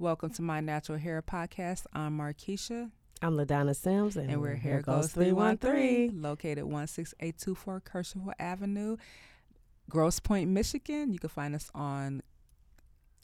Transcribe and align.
Welcome 0.00 0.30
to 0.30 0.40
my 0.40 0.60
Natural 0.60 0.96
Hair 0.96 1.20
Podcast. 1.30 1.84
I'm 1.92 2.16
Markeisha. 2.16 2.90
I'm 3.20 3.36
LaDonna 3.36 3.76
Sims, 3.76 4.16
and, 4.16 4.30
and 4.30 4.40
we're 4.40 4.54
Hair 4.54 4.80
Goals 4.80 5.12
313, 5.12 6.22
located 6.22 6.64
16824 6.64 7.80
Kershaw 7.80 8.30
Avenue, 8.38 8.96
Grosse 9.90 10.18
Pointe, 10.18 10.50
Michigan. 10.50 11.12
You 11.12 11.18
can 11.18 11.28
find 11.28 11.54
us 11.54 11.70
on 11.74 12.22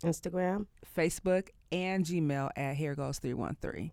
Instagram, 0.03 0.67
Facebook, 0.95 1.49
and 1.73 2.05
Gmail 2.05 2.51
at 2.55 2.77
Hair 2.77 2.97
Goals 2.97 3.21
313. 3.21 3.91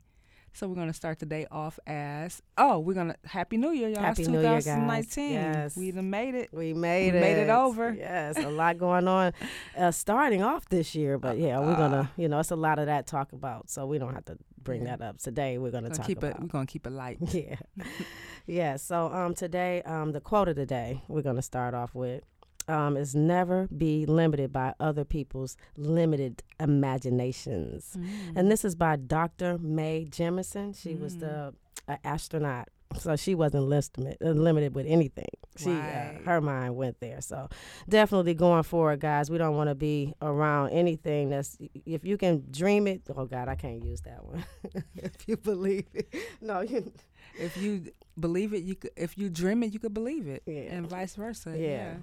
So 0.55 0.67
we're 0.67 0.75
gonna 0.75 0.93
start 0.93 1.17
the 1.17 1.25
day 1.25 1.47
off 1.49 1.79
as 1.88 2.41
oh 2.59 2.77
we're 2.77 2.93
gonna 2.93 3.15
Happy 3.25 3.57
New 3.57 3.71
Year 3.71 3.89
y'all. 3.89 4.02
Happy 4.03 4.21
it's 4.21 4.29
New 4.29 4.39
Year, 4.39 4.52
guys. 4.53 4.65
2019. 4.65 5.31
Yes. 5.31 5.75
We 5.75 5.91
done 5.91 6.09
made 6.11 6.35
it. 6.35 6.49
We 6.53 6.73
made 6.75 7.13
we 7.13 7.17
it. 7.17 7.21
Made 7.21 7.38
it 7.41 7.49
over. 7.49 7.91
Yes, 7.91 8.38
a 8.38 8.49
lot 8.49 8.77
going 8.77 9.07
on, 9.07 9.34
uh, 9.77 9.89
starting 9.91 10.43
off 10.43 10.70
this 10.70 10.93
year. 10.93 11.17
But 11.17 11.39
yeah, 11.39 11.59
we're 11.59 11.75
gonna 11.75 12.11
you 12.17 12.27
know 12.29 12.39
it's 12.39 12.52
a 12.52 12.55
lot 12.55 12.77
of 12.77 12.85
that 12.85 13.07
talk 13.07 13.34
about. 13.34 13.70
So 13.70 13.88
we 13.88 13.97
don't 13.97 14.13
have 14.13 14.26
to 14.26 14.38
bring 14.62 14.84
Yeah. 14.85 14.98
that 14.98 15.03
up 15.05 15.17
today. 15.17 15.57
We're 15.57 15.71
gonna, 15.71 15.88
Gonna 15.89 15.98
talk 15.98 16.05
keep 16.07 16.20
about. 16.20 16.35
it. 16.35 16.41
We're 16.41 16.48
gonna 16.48 16.65
keep 16.67 16.85
it 16.85 16.91
light. 16.91 17.17
yeah, 17.34 17.55
yeah. 18.45 18.76
So 18.76 19.12
um 19.12 19.34
today 19.34 19.81
um 19.84 20.12
the 20.12 20.21
quote 20.21 20.49
of 20.49 20.55
the 20.55 20.67
day 20.67 21.01
we're 21.07 21.23
gonna 21.23 21.41
start 21.41 21.73
off 21.73 21.95
with. 21.95 22.23
Um, 22.67 22.95
is 22.98 23.13
never 23.13 23.67
be 23.76 24.05
limited 24.05 24.53
by 24.53 24.73
other 24.80 25.04
people's 25.04 25.58
limited 25.76 26.44
imaginations. 26.59 27.95
Mm. 27.98 28.08
And 28.35 28.52
this 28.52 28.63
is 28.63 28.76
by 28.76 28.95
Dr. 28.95 29.58
Mae 29.59 30.05
Jemison. 30.09 30.73
She 30.80 30.95
was 30.95 31.16
Mm. 31.18 31.20
the 31.20 31.54
uh, 31.88 31.98
astronaut. 32.04 32.70
So 32.99 33.16
she 33.16 33.34
wasn't 33.34 33.63
limited, 33.66 34.18
uh, 34.23 34.30
limited 34.30 34.76
with 34.76 34.85
anything. 34.85 35.26
She, 35.57 35.71
Right. 35.71 36.20
uh, 36.21 36.30
her 36.30 36.41
mind 36.41 36.76
went 36.76 36.99
there. 36.99 37.21
So 37.21 37.49
definitely 37.90 38.35
going 38.35 38.62
forward, 38.63 38.99
guys. 38.99 39.32
We 39.32 39.40
don't 39.40 39.55
want 39.55 39.70
to 39.70 39.76
be 39.76 40.13
around 40.21 40.70
anything 40.70 41.30
that's. 41.30 41.57
If 41.85 42.05
you 42.05 42.18
can 42.18 42.43
dream 42.52 42.85
it, 42.88 43.02
oh 43.16 43.26
God, 43.26 43.48
I 43.49 43.55
can't 43.55 43.84
use 43.84 44.02
that 44.02 44.23
one. 44.23 44.45
if 44.95 45.27
you 45.27 45.38
believe 45.38 45.88
it, 45.95 46.13
no, 46.41 46.62
you. 46.62 46.93
if 47.40 47.57
you 47.57 47.91
believe 48.20 48.54
it, 48.54 48.63
you 48.63 48.76
could. 48.76 48.91
If 48.96 49.18
you 49.18 49.30
dream 49.30 49.63
it, 49.63 49.74
you 49.74 49.80
could 49.80 49.93
believe 49.96 50.27
it, 50.27 50.43
Yeah. 50.46 50.74
and 50.76 50.87
vice 50.87 51.15
versa. 51.15 51.55
Yeah. 51.57 51.96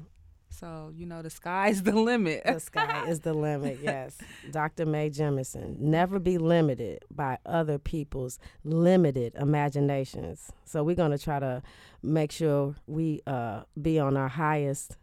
So 0.51 0.93
you 0.95 1.07
know 1.07 1.23
the 1.23 1.31
sky's 1.31 1.83
the 1.83 1.93
limit. 1.93 2.43
the 2.45 2.61
sky 2.61 3.07
is 3.09 3.21
the 3.21 3.33
limit. 3.33 3.79
Yes, 3.83 4.19
Dr. 4.51 4.85
Mae 4.85 5.09
Jemison. 5.11 5.79
Never 5.79 6.19
be 6.19 6.39
limited 6.39 7.05
by 7.11 7.39
other 7.47 7.79
people's 7.79 8.39
limited 8.65 9.35
imaginations. 9.37 10.51
So 10.65 10.83
we're 10.83 10.97
gonna 10.97 11.19
try 11.19 11.39
to 11.41 11.63
make 12.03 12.33
sure 12.33 12.75
we 12.87 13.21
uh, 13.27 13.63
be 13.81 13.99
on 13.99 14.17
our 14.17 14.29
highest 14.29 14.97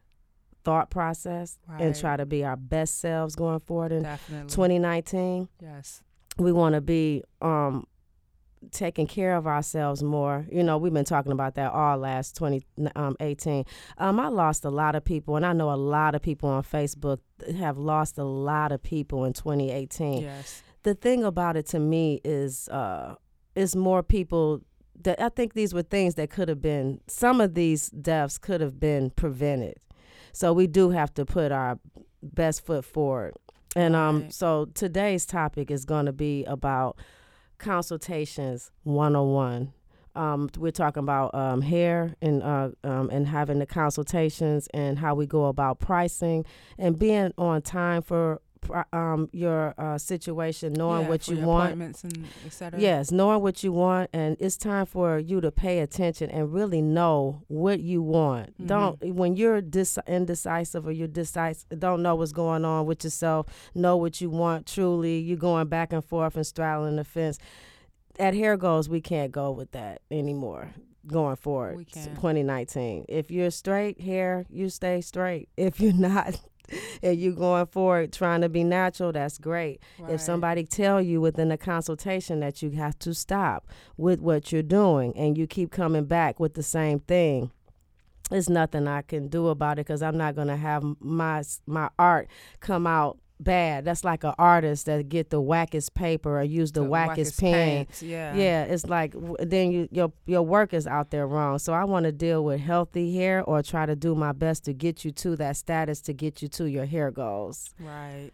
thought 0.63 0.89
process 0.89 1.57
and 1.79 1.95
try 1.95 2.17
to 2.17 2.25
be 2.25 2.43
our 2.43 2.57
best 2.57 2.99
selves 2.99 3.35
going 3.35 3.59
forward 3.61 3.93
in 3.93 4.03
Definitely. 4.03 4.49
2019. 4.49 5.47
Yes. 5.61 6.03
We 6.37 6.51
want 6.51 6.75
to 6.75 6.81
be 6.81 7.23
um, 7.41 7.87
taking 8.71 9.07
care 9.07 9.35
of 9.35 9.45
ourselves 9.47 10.03
more. 10.03 10.45
You 10.51 10.63
know, 10.63 10.77
we've 10.77 10.93
been 10.93 11.05
talking 11.05 11.31
about 11.31 11.55
that 11.55 11.71
all 11.71 11.97
last 11.97 12.35
2018. 12.37 13.65
Um, 13.97 14.19
I 14.19 14.27
lost 14.27 14.65
a 14.65 14.69
lot 14.69 14.95
of 14.95 15.03
people, 15.03 15.35
and 15.35 15.45
I 15.45 15.53
know 15.53 15.71
a 15.71 15.75
lot 15.75 16.15
of 16.15 16.21
people 16.21 16.49
on 16.49 16.63
Facebook 16.63 17.19
have 17.57 17.77
lost 17.77 18.17
a 18.17 18.23
lot 18.23 18.71
of 18.71 18.81
people 18.81 19.25
in 19.25 19.33
2018. 19.33 20.23
Yes. 20.23 20.61
The 20.83 20.93
thing 20.95 21.23
about 21.23 21.57
it 21.57 21.65
to 21.67 21.79
me 21.79 22.21
is, 22.23 22.69
uh, 22.69 23.15
is 23.55 23.75
more 23.75 24.03
people 24.03 24.61
that 25.03 25.21
I 25.21 25.29
think 25.29 25.53
these 25.53 25.73
were 25.73 25.83
things 25.83 26.15
that 26.15 26.29
could 26.29 26.49
have 26.49 26.61
been. 26.61 27.01
Some 27.07 27.39
of 27.41 27.53
these 27.53 27.89
deaths 27.89 28.37
could 28.37 28.61
have 28.61 28.79
been 28.79 29.11
prevented. 29.11 29.75
So 30.33 30.53
we 30.53 30.67
do 30.67 30.89
have 30.91 31.13
to 31.15 31.25
put 31.25 31.51
our 31.51 31.79
best 32.23 32.65
foot 32.65 32.85
forward. 32.85 33.33
And 33.75 33.95
um, 33.95 34.21
Right. 34.23 34.33
so 34.33 34.65
today's 34.73 35.25
topic 35.25 35.69
is 35.69 35.85
going 35.85 36.07
to 36.07 36.13
be 36.13 36.45
about 36.45 36.97
consultations 37.57 38.71
101. 38.83 39.73
Um, 40.15 40.49
we're 40.57 40.71
talking 40.71 41.03
about 41.03 41.35
um, 41.35 41.61
hair 41.61 42.15
and 42.23 42.41
uh, 42.41 42.69
um, 42.83 43.09
and 43.11 43.27
having 43.27 43.59
the 43.59 43.67
consultations 43.67 44.67
and 44.73 44.97
how 44.97 45.13
we 45.13 45.27
go 45.27 45.45
about 45.45 45.79
pricing 45.79 46.43
and 46.79 46.97
being 46.97 47.33
on 47.37 47.61
time 47.61 48.01
for 48.01 48.41
um, 48.93 49.29
your 49.31 49.73
uh, 49.77 49.97
situation, 49.97 50.73
knowing 50.73 51.03
Yeah, 51.03 51.09
what 51.09 51.27
you 51.27 51.37
want. 51.37 51.65
Appointments 51.73 52.03
and 52.03 52.25
et 52.45 52.53
cetera. 52.53 52.79
Yes, 52.79 53.11
knowing 53.11 53.41
what 53.41 53.63
you 53.63 53.71
want, 53.71 54.09
and 54.13 54.37
it's 54.39 54.57
time 54.57 54.85
for 54.85 55.19
you 55.19 55.41
to 55.41 55.51
pay 55.51 55.79
attention 55.79 56.29
and 56.29 56.53
really 56.53 56.81
know 56.81 57.43
what 57.47 57.79
you 57.79 58.01
want. 58.01 58.57
Mhm. 58.61 58.67
Don't 58.67 59.15
when 59.15 59.35
you're 59.35 59.61
dis- 59.61 59.99
indecisive 60.07 60.85
or 60.87 60.91
you're 60.91 61.07
decisive, 61.07 61.79
don't 61.79 62.01
know 62.01 62.15
what's 62.15 62.31
going 62.31 62.65
on 62.65 62.85
with 62.85 63.03
yourself. 63.03 63.47
Know 63.75 63.97
what 63.97 64.21
you 64.21 64.29
want 64.29 64.65
truly. 64.65 65.19
You're 65.19 65.37
going 65.37 65.67
back 65.67 65.93
and 65.93 66.03
forth 66.03 66.35
and 66.35 66.45
straddling 66.45 66.95
the 66.97 67.03
fence. 67.03 67.39
At 68.19 68.33
Hair 68.33 68.57
Goals, 68.57 68.89
we 68.89 68.99
can't 68.99 69.31
go 69.31 69.51
with 69.51 69.71
that 69.71 70.01
anymore. 70.09 70.71
Going 71.05 71.35
forward, 71.37 71.77
We 71.77 71.85
can't. 71.85 72.15
2019. 72.15 73.05
If 73.07 73.31
you're 73.31 73.51
straight 73.51 74.01
hair, 74.01 74.45
you 74.49 74.67
stay 74.69 74.99
straight. 74.99 75.47
If 75.55 75.79
you're 75.79 75.93
not, 75.93 76.37
and 77.03 77.19
you 77.19 77.33
going 77.33 77.65
forward 77.67 78.13
trying 78.13 78.41
to 78.41 78.49
be 78.49 78.63
natural, 78.63 79.11
that's 79.11 79.37
great. 79.37 79.81
Right. 79.99 80.13
If 80.13 80.21
somebody 80.21 80.65
tell 80.65 81.01
you 81.01 81.21
within 81.21 81.51
a 81.51 81.57
consultation 81.57 82.39
that 82.41 82.61
you 82.61 82.71
have 82.71 82.97
to 82.99 83.13
stop 83.13 83.67
with 83.97 84.19
what 84.19 84.51
you're 84.51 84.63
doing 84.63 85.15
and 85.15 85.37
you 85.37 85.47
keep 85.47 85.71
coming 85.71 86.05
back 86.05 86.39
with 86.39 86.53
the 86.53 86.63
same 86.63 86.99
thing, 86.99 87.51
there's 88.29 88.49
nothing 88.49 88.87
I 88.87 89.01
can 89.03 89.27
do 89.29 89.47
about 89.47 89.79
it 89.79 89.87
because 89.87 90.01
I'm 90.01 90.17
not 90.17 90.35
gonna 90.35 90.57
have 90.57 90.83
my 90.99 91.43
my 91.65 91.89
art 91.97 92.27
come 92.59 92.85
out 92.85 93.17
bad. 93.39 93.85
That's 93.85 94.03
like 94.03 94.23
an 94.23 94.33
artist 94.37 94.85
that 94.85 95.09
get 95.09 95.29
the 95.29 95.41
wackest 95.41 95.93
paper 95.93 96.39
or 96.39 96.43
use 96.43 96.71
the, 96.71 96.81
wackest, 96.81 97.39
pen. 97.39 97.53
paints, 97.53 98.01
Yeah. 98.01 98.35
Yeah, 98.35 98.63
it's 98.63 98.85
like 98.85 99.13
then 99.39 99.71
you 99.71 99.87
your 99.91 100.11
your 100.25 100.41
work 100.41 100.73
is 100.73 100.87
out 100.87 101.11
there 101.11 101.27
wrong. 101.27 101.59
So 101.59 101.73
I 101.73 101.83
want 101.83 102.05
to 102.05 102.11
deal 102.11 102.43
with 102.43 102.59
healthy 102.59 103.15
hair 103.15 103.43
or 103.43 103.61
try 103.61 103.85
to 103.85 103.95
do 103.95 104.15
my 104.15 104.31
best 104.31 104.65
to 104.65 104.73
get 104.73 105.05
you 105.05 105.11
to 105.11 105.35
that 105.37 105.57
status 105.57 106.01
to 106.01 106.13
get 106.13 106.41
you 106.41 106.47
to 106.49 106.65
your 106.65 106.85
hair 106.85 107.11
goals. 107.11 107.73
Right. 107.79 108.31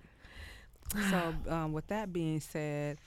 So, 1.09 1.33
um, 1.49 1.73
with 1.73 1.87
that 1.87 2.13
being 2.13 2.39
said, 2.39 2.99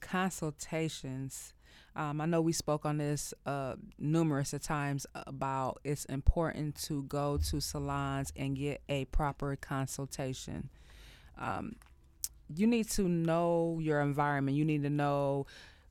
consultations. 0.00 1.52
Um, 1.96 2.20
I 2.20 2.26
know 2.26 2.40
we 2.40 2.52
spoke 2.52 2.84
on 2.84 2.98
this 2.98 3.32
uh, 3.46 3.74
numerous 3.98 4.52
of 4.52 4.62
times 4.62 5.06
about 5.14 5.80
it's 5.84 6.04
important 6.06 6.74
to 6.84 7.04
go 7.04 7.38
to 7.50 7.60
salons 7.60 8.32
and 8.36 8.56
get 8.56 8.82
a 8.88 9.04
proper 9.06 9.54
consultation. 9.56 10.70
Um, 11.38 11.76
you 12.54 12.66
need 12.66 12.88
to 12.90 13.08
know 13.08 13.78
your 13.80 14.00
environment. 14.00 14.56
You 14.56 14.64
need 14.64 14.82
to 14.82 14.90
know 14.90 15.46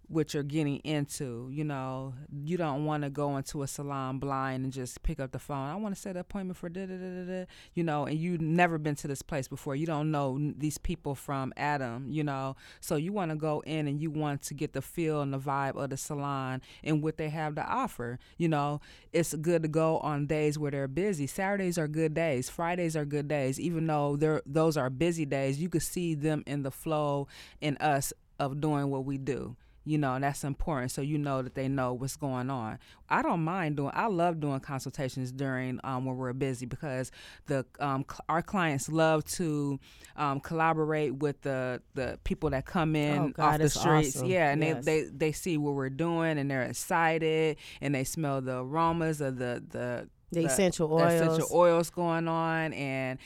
what 0.08 0.34
you're 0.34 0.44
getting 0.44 0.78
into. 0.78 1.50
You 1.52 1.64
know, 1.64 2.14
you 2.44 2.58
don't 2.58 2.86
want 2.86 3.04
to 3.04 3.10
go 3.10 3.38
into 3.38 3.64
a 3.64 3.68
salon 3.68 4.20
blind 4.20 4.64
and 4.64 4.74
just 4.74 5.02
pick 5.04 5.20
up 5.20 5.32
the 5.32 5.40
phone. 5.40 5.70
I 5.70 5.76
want 5.76 5.96
to 5.96 6.02
set 6.02 6.16
an 6.16 6.22
appointment 6.22 6.58
for 6.58 6.70
da 6.70 6.86
da 6.86 6.96
da 6.96 7.24
da. 7.24 7.46
You 7.74 7.84
know, 7.84 8.06
and 8.06 8.18
you've 8.18 8.42
never 8.42 8.78
been 8.78 8.96
to 8.96 9.08
this 9.08 9.22
place 9.22 9.48
before. 9.48 9.76
You 9.76 9.86
don't 9.86 10.12
know 10.12 10.40
these 10.58 10.78
people 10.78 11.16
from 11.16 11.54
Adam. 11.58 12.08
You 12.10 12.24
know, 12.24 12.56
so 12.80 12.96
you 12.96 13.14
want 13.14 13.32
to 13.32 13.38
go 13.38 13.62
in 13.66 13.88
and 13.88 14.00
you 14.00 14.12
want 14.12 14.42
to 14.44 14.54
get 14.54 14.74
the 14.74 14.82
feel 14.82 15.22
and 15.22 15.34
the 15.34 15.40
vibe 15.40 15.76
of 15.76 15.90
the 15.90 15.98
salon 15.98 16.62
and 16.84 17.02
what 17.02 17.18
they 17.18 17.30
have 17.30 17.56
to 17.56 17.66
offer. 17.66 18.20
You 18.38 18.50
know, 18.50 18.82
it's 19.12 19.34
good 19.34 19.64
to 19.64 19.68
go 19.68 20.00
on 20.00 20.28
days 20.28 20.60
where 20.60 20.72
they're 20.72 20.88
busy. 20.88 21.28
Saturdays 21.28 21.78
are 21.78 21.88
good 21.88 22.14
days. 22.14 22.50
Fridays 22.50 22.96
are 22.96 23.06
good 23.06 23.28
days. 23.28 23.60
Even 23.60 23.88
though 23.88 24.16
they're 24.16 24.42
those 24.46 24.78
are 24.78 24.90
busy 24.90 25.26
days, 25.26 25.60
you 25.60 25.70
could 25.70 25.82
see 25.82 26.14
them 26.14 26.44
in 26.46 26.64
the 26.64 26.72
flow 26.72 27.28
in 27.62 27.78
us 27.78 28.14
of 28.40 28.60
doing 28.60 28.90
what 28.90 29.06
we 29.06 29.18
do 29.18 29.56
you 29.86 29.98
know 29.98 30.14
and 30.16 30.24
that's 30.24 30.44
important 30.44 30.92
so 30.92 31.02
you 31.02 31.18
know 31.18 31.42
that 31.42 31.56
they 31.56 31.68
know 31.68 31.92
what's 31.94 32.16
going 32.16 32.50
on 32.50 32.80
i 33.10 33.22
don't 33.22 33.44
mind 33.44 33.76
doing 33.76 33.92
i 33.94 34.08
love 34.08 34.40
doing 34.40 34.60
consultations 34.60 35.32
during 35.32 35.80
um, 35.84 36.06
when 36.06 36.16
we're 36.16 36.32
busy 36.34 36.66
because 36.66 37.12
the 37.48 37.66
um, 37.80 38.06
cl- 38.10 38.22
our 38.30 38.42
clients 38.42 38.88
love 38.90 39.24
to 39.26 39.78
um, 40.16 40.40
collaborate 40.40 41.16
with 41.16 41.42
the 41.42 41.82
the 41.96 42.18
people 42.24 42.50
that 42.50 42.66
come 42.66 42.96
in 42.96 43.34
Oh, 43.38 43.44
off 43.44 43.58
the 43.58 43.70
streets 43.70 44.16
awesome. 44.16 44.28
yeah 44.30 44.52
and 44.52 44.62
Yes. 44.64 44.86
they, 44.86 45.02
they 45.04 45.10
they 45.10 45.32
see 45.34 45.58
what 45.58 45.74
we're 45.74 45.90
doing 45.90 46.38
and 46.38 46.50
they're 46.50 46.64
excited 46.64 47.58
and 47.82 47.94
they 47.94 48.04
smell 48.06 48.42
the 48.42 48.60
aromas 48.60 49.20
of 49.22 49.38
the 49.38 49.62
the 49.70 50.08
The 50.32 50.46
essential 50.46 50.94
oils. 50.94 51.14
essential 51.14 51.48
oils 51.52 51.90
going 51.90 52.28
on 52.28 52.72
and 52.74 53.20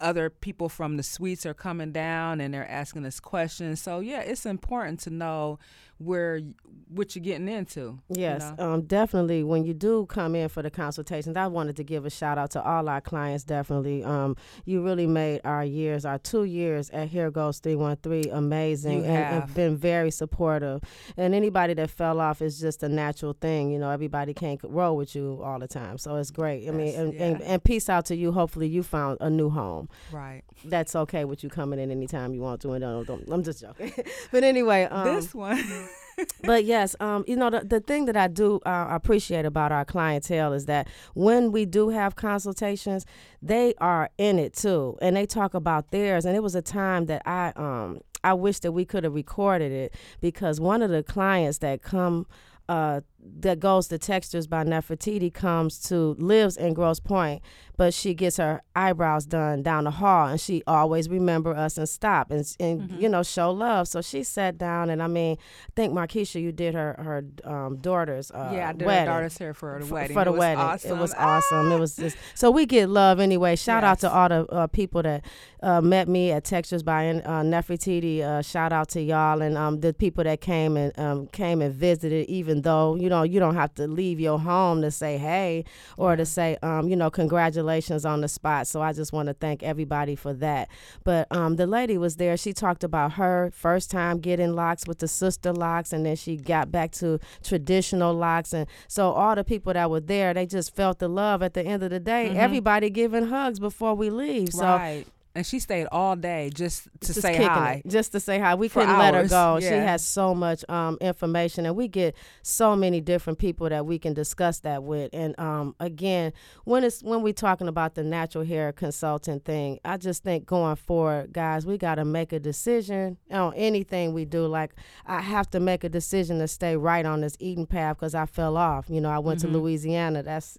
other 0.00 0.30
people 0.30 0.68
from 0.68 0.96
the 0.96 1.02
suites 1.04 1.46
are 1.46 1.54
coming 1.54 1.92
down 1.92 2.40
and 2.40 2.52
they're 2.52 2.68
asking 2.68 3.04
us 3.06 3.20
questions 3.20 3.80
so 3.80 4.00
yeah 4.00 4.18
it's 4.20 4.44
important 4.44 4.98
to 4.98 5.10
know 5.10 5.60
where 5.98 6.40
what 6.88 7.16
you're 7.16 7.22
getting 7.22 7.48
into 7.48 7.98
you 8.08 8.20
Yes, 8.20 8.52
know? 8.58 8.72
um, 8.74 8.82
definitely. 8.82 9.42
When 9.42 9.64
you 9.64 9.72
do 9.72 10.04
come 10.06 10.34
in 10.34 10.48
for 10.50 10.60
the 10.62 10.70
consultations, 10.70 11.36
I 11.38 11.46
wanted 11.46 11.76
to 11.76 11.84
give 11.84 12.04
a 12.04 12.10
shout 12.10 12.36
out 12.36 12.50
to 12.50 12.62
all 12.62 12.86
our 12.88 13.00
clients. 13.00 13.44
Definitely, 13.44 14.04
um, 14.04 14.36
you 14.66 14.82
really 14.84 15.06
made 15.06 15.40
our 15.44 15.64
years, 15.64 16.04
our 16.04 16.18
two 16.18 16.44
years 16.44 16.90
at 16.90 17.08
Hair 17.08 17.30
Goals 17.30 17.60
Three 17.60 17.76
One 17.76 17.96
Three, 17.96 18.24
amazing, 18.30 19.04
You 19.04 19.10
and, 19.10 19.42
and 19.42 19.54
been 19.54 19.76
very 19.76 20.10
supportive. 20.10 20.82
And 21.16 21.34
anybody 21.34 21.72
that 21.74 21.88
fell 21.90 22.20
off 22.20 22.42
is 22.42 22.60
just 22.60 22.82
a 22.82 22.88
natural 22.88 23.32
thing. 23.40 23.70
You 23.70 23.78
know, 23.78 23.90
everybody 23.90 24.34
can't 24.34 24.60
roll 24.64 24.96
with 24.96 25.14
you 25.14 25.40
all 25.42 25.58
the 25.58 25.68
time, 25.68 25.96
so 25.98 26.16
it's 26.16 26.30
great. 26.30 26.68
I 26.68 26.72
mean, 26.72 26.94
and, 26.94 27.14
yeah. 27.14 27.24
and, 27.24 27.42
and 27.42 27.64
peace 27.64 27.88
out 27.88 28.04
to 28.06 28.16
you. 28.16 28.32
Hopefully, 28.32 28.68
you 28.68 28.82
found 28.82 29.18
a 29.20 29.30
new 29.30 29.48
home. 29.50 29.88
right. 30.12 30.42
That's 30.64 30.94
okay 30.94 31.24
with 31.24 31.42
you 31.42 31.50
coming 31.50 31.80
in 31.80 31.90
anytime 31.90 32.34
you 32.34 32.40
want 32.40 32.60
to. 32.62 32.72
And 32.72 32.82
don't, 32.82 33.04
don't, 33.06 33.28
I'm 33.30 33.42
just 33.42 33.60
joking. 33.62 33.92
but 34.30 34.44
anyway, 34.44 34.84
um, 34.84 35.04
this 35.16 35.34
one. 35.34 35.58
but 36.42 36.64
yes, 36.64 36.94
um, 37.00 37.24
you 37.26 37.36
know 37.36 37.50
the, 37.50 37.60
the 37.60 37.80
thing 37.80 38.04
that 38.06 38.16
I 38.16 38.28
do 38.28 38.60
uh, 38.66 38.86
appreciate 38.90 39.44
about 39.44 39.72
our 39.72 39.84
clientele 39.84 40.52
is 40.52 40.66
that 40.66 40.88
when 41.14 41.52
we 41.52 41.64
do 41.64 41.88
have 41.88 42.16
consultations, 42.16 43.06
they 43.40 43.74
are 43.78 44.10
in 44.18 44.38
it 44.38 44.54
too, 44.54 44.98
and 45.00 45.16
they 45.16 45.26
talk 45.26 45.54
about 45.54 45.90
theirs. 45.90 46.24
And 46.24 46.36
it 46.36 46.42
was 46.42 46.54
a 46.54 46.62
time 46.62 47.06
that 47.06 47.22
I 47.26 47.52
um 47.56 48.00
I 48.24 48.34
wish 48.34 48.60
that 48.60 48.72
we 48.72 48.84
could 48.84 49.04
have 49.04 49.14
recorded 49.14 49.72
it 49.72 49.94
because 50.20 50.60
one 50.60 50.82
of 50.82 50.90
the 50.90 51.02
clients 51.02 51.58
that 51.58 51.82
come 51.82 52.26
uh, 52.68 53.00
that 53.40 53.58
goes 53.58 53.88
to 53.88 53.98
Textures 53.98 54.46
by 54.46 54.64
Nefertiti 54.64 55.32
comes 55.32 55.78
to 55.88 56.14
lives 56.18 56.56
in 56.56 56.74
Grosse 56.74 57.00
Pointe, 57.00 57.42
but 57.82 57.92
she 57.92 58.14
gets 58.14 58.36
her 58.36 58.62
eyebrows 58.76 59.26
done 59.26 59.60
down 59.60 59.82
the 59.82 59.90
hall, 59.90 60.28
and 60.28 60.40
she 60.40 60.62
always 60.68 61.08
remember 61.08 61.52
us 61.52 61.76
and 61.76 61.88
stop 61.88 62.30
and 62.30 62.46
and 62.60 62.82
mm-hmm. 62.82 63.00
you 63.00 63.08
know 63.08 63.24
show 63.24 63.50
love. 63.50 63.88
So 63.88 64.00
she 64.00 64.22
sat 64.22 64.56
down, 64.56 64.88
and 64.88 65.02
I 65.02 65.08
mean, 65.08 65.36
I 65.36 65.70
think 65.74 65.92
Markeisha, 65.92 66.40
you 66.40 66.52
did 66.52 66.74
her 66.74 66.94
her 66.96 67.24
um, 67.42 67.78
daughter's 67.78 68.30
uh, 68.30 68.52
yeah, 68.54 68.68
I 68.68 68.72
did 68.72 68.86
wedding. 68.86 69.08
her 69.08 69.14
daughter's 69.14 69.36
hair 69.36 69.52
for 69.52 69.80
the 69.80 69.92
wedding 69.92 70.14
for 70.14 70.24
the 70.24 70.32
it 70.32 70.38
wedding. 70.38 70.62
Awesome. 70.62 70.96
It 70.96 71.00
was 71.00 71.12
ah! 71.18 71.38
awesome. 71.38 71.72
It 71.72 71.80
was 71.80 71.96
just 71.96 72.16
so 72.36 72.52
we 72.52 72.66
get 72.66 72.88
love 72.88 73.18
anyway. 73.18 73.56
Shout 73.56 73.82
yes. 73.82 73.90
out 73.90 73.98
to 73.98 74.12
all 74.12 74.28
the 74.28 74.46
uh, 74.52 74.66
people 74.68 75.02
that 75.02 75.24
uh, 75.60 75.80
met 75.80 76.06
me 76.06 76.30
at 76.30 76.44
Textures 76.44 76.84
by 76.84 77.08
uh, 77.08 77.42
Nefertiti. 77.42 78.20
Uh, 78.20 78.42
shout 78.42 78.72
out 78.72 78.90
to 78.90 79.02
y'all 79.02 79.42
and 79.42 79.58
um, 79.58 79.80
the 79.80 79.92
people 79.92 80.22
that 80.22 80.40
came 80.40 80.76
and 80.76 80.96
um, 81.00 81.26
came 81.32 81.60
and 81.60 81.74
visited, 81.74 82.28
even 82.28 82.62
though 82.62 82.94
you 82.94 83.08
know 83.08 83.24
you 83.24 83.40
don't 83.40 83.56
have 83.56 83.74
to 83.74 83.88
leave 83.88 84.20
your 84.20 84.38
home 84.38 84.82
to 84.82 84.92
say 84.92 85.18
hey 85.18 85.64
or 85.96 86.14
to 86.14 86.24
say, 86.24 86.56
um, 86.62 86.88
you 86.88 86.94
know, 86.94 87.10
congratulations 87.10 87.71
on 88.04 88.20
the 88.20 88.28
spot. 88.28 88.66
So 88.66 88.82
I 88.82 88.92
just 88.92 89.12
want 89.12 89.28
to 89.28 89.34
thank 89.34 89.62
everybody 89.62 90.14
for 90.14 90.32
that. 90.34 90.68
But 91.04 91.26
um, 91.30 91.56
the 91.56 91.66
lady 91.66 91.98
was 91.98 92.16
there. 92.16 92.36
She 92.36 92.52
talked 92.52 92.84
about 92.84 93.12
her 93.12 93.50
first 93.54 93.90
time 93.90 94.18
getting 94.18 94.54
locks 94.54 94.86
with 94.86 94.98
the 94.98 95.08
sister 95.08 95.52
locks, 95.52 95.92
and 95.92 96.04
then 96.04 96.16
she 96.16 96.36
got 96.36 96.70
back 96.70 96.92
to 96.92 97.18
traditional 97.42 98.14
locks. 98.14 98.52
And 98.52 98.66
so 98.88 99.12
all 99.12 99.34
the 99.34 99.44
people 99.44 99.72
that 99.72 99.90
were 99.90 100.00
there, 100.00 100.34
they 100.34 100.46
just 100.46 100.74
felt 100.74 100.98
the 100.98 101.08
love 101.08 101.42
at 101.42 101.54
the 101.54 101.62
end 101.62 101.82
of 101.82 101.90
the 101.90 102.00
day. 102.00 102.28
Mm-hmm. 102.28 102.38
Everybody 102.38 102.90
giving 102.90 103.26
hugs 103.26 103.58
before 103.58 103.94
we 103.94 104.10
leave. 104.10 104.52
So 104.52 104.64
right 104.64 105.06
and 105.34 105.46
she 105.46 105.58
stayed 105.58 105.86
all 105.90 106.14
day 106.14 106.50
just 106.54 106.84
to 107.00 107.06
just 107.06 107.22
say 107.22 107.42
hi. 107.42 107.82
It, 107.84 107.90
just 107.90 108.12
to 108.12 108.20
say 108.20 108.38
hi. 108.38 108.54
We 108.54 108.68
couldn't 108.68 108.90
hours. 108.90 109.00
let 109.00 109.14
her 109.14 109.28
go. 109.28 109.58
Yeah. 109.60 109.68
She 109.68 109.74
has 109.74 110.04
so 110.04 110.34
much 110.34 110.64
um, 110.68 110.98
information, 111.00 111.64
and 111.64 111.74
we 111.74 111.88
get 111.88 112.14
so 112.42 112.76
many 112.76 113.00
different 113.00 113.38
people 113.38 113.68
that 113.68 113.86
we 113.86 113.98
can 113.98 114.12
discuss 114.12 114.60
that 114.60 114.82
with. 114.82 115.10
And 115.12 115.38
um, 115.38 115.74
again, 115.80 116.32
when 116.64 116.84
it's 116.84 117.02
when 117.02 117.22
we're 117.22 117.32
talking 117.32 117.68
about 117.68 117.94
the 117.94 118.04
natural 118.04 118.44
hair 118.44 118.72
consultant 118.72 119.44
thing, 119.44 119.80
I 119.84 119.96
just 119.96 120.22
think 120.22 120.44
going 120.46 120.76
forward, 120.76 121.32
guys, 121.32 121.64
we 121.64 121.78
got 121.78 121.94
to 121.94 122.04
make 122.04 122.32
a 122.32 122.38
decision 122.38 123.16
on 123.30 123.54
anything 123.54 124.12
we 124.12 124.24
do. 124.24 124.46
Like 124.46 124.74
I 125.06 125.20
have 125.22 125.48
to 125.50 125.60
make 125.60 125.84
a 125.84 125.88
decision 125.88 126.38
to 126.40 126.48
stay 126.48 126.76
right 126.76 127.06
on 127.06 127.22
this 127.22 127.36
eating 127.40 127.66
path 127.66 127.96
because 127.96 128.14
I 128.14 128.26
fell 128.26 128.56
off. 128.56 128.86
You 128.88 129.00
know, 129.00 129.10
I 129.10 129.18
went 129.18 129.40
mm-hmm. 129.40 129.52
to 129.52 129.58
Louisiana. 129.58 130.22
That's 130.22 130.58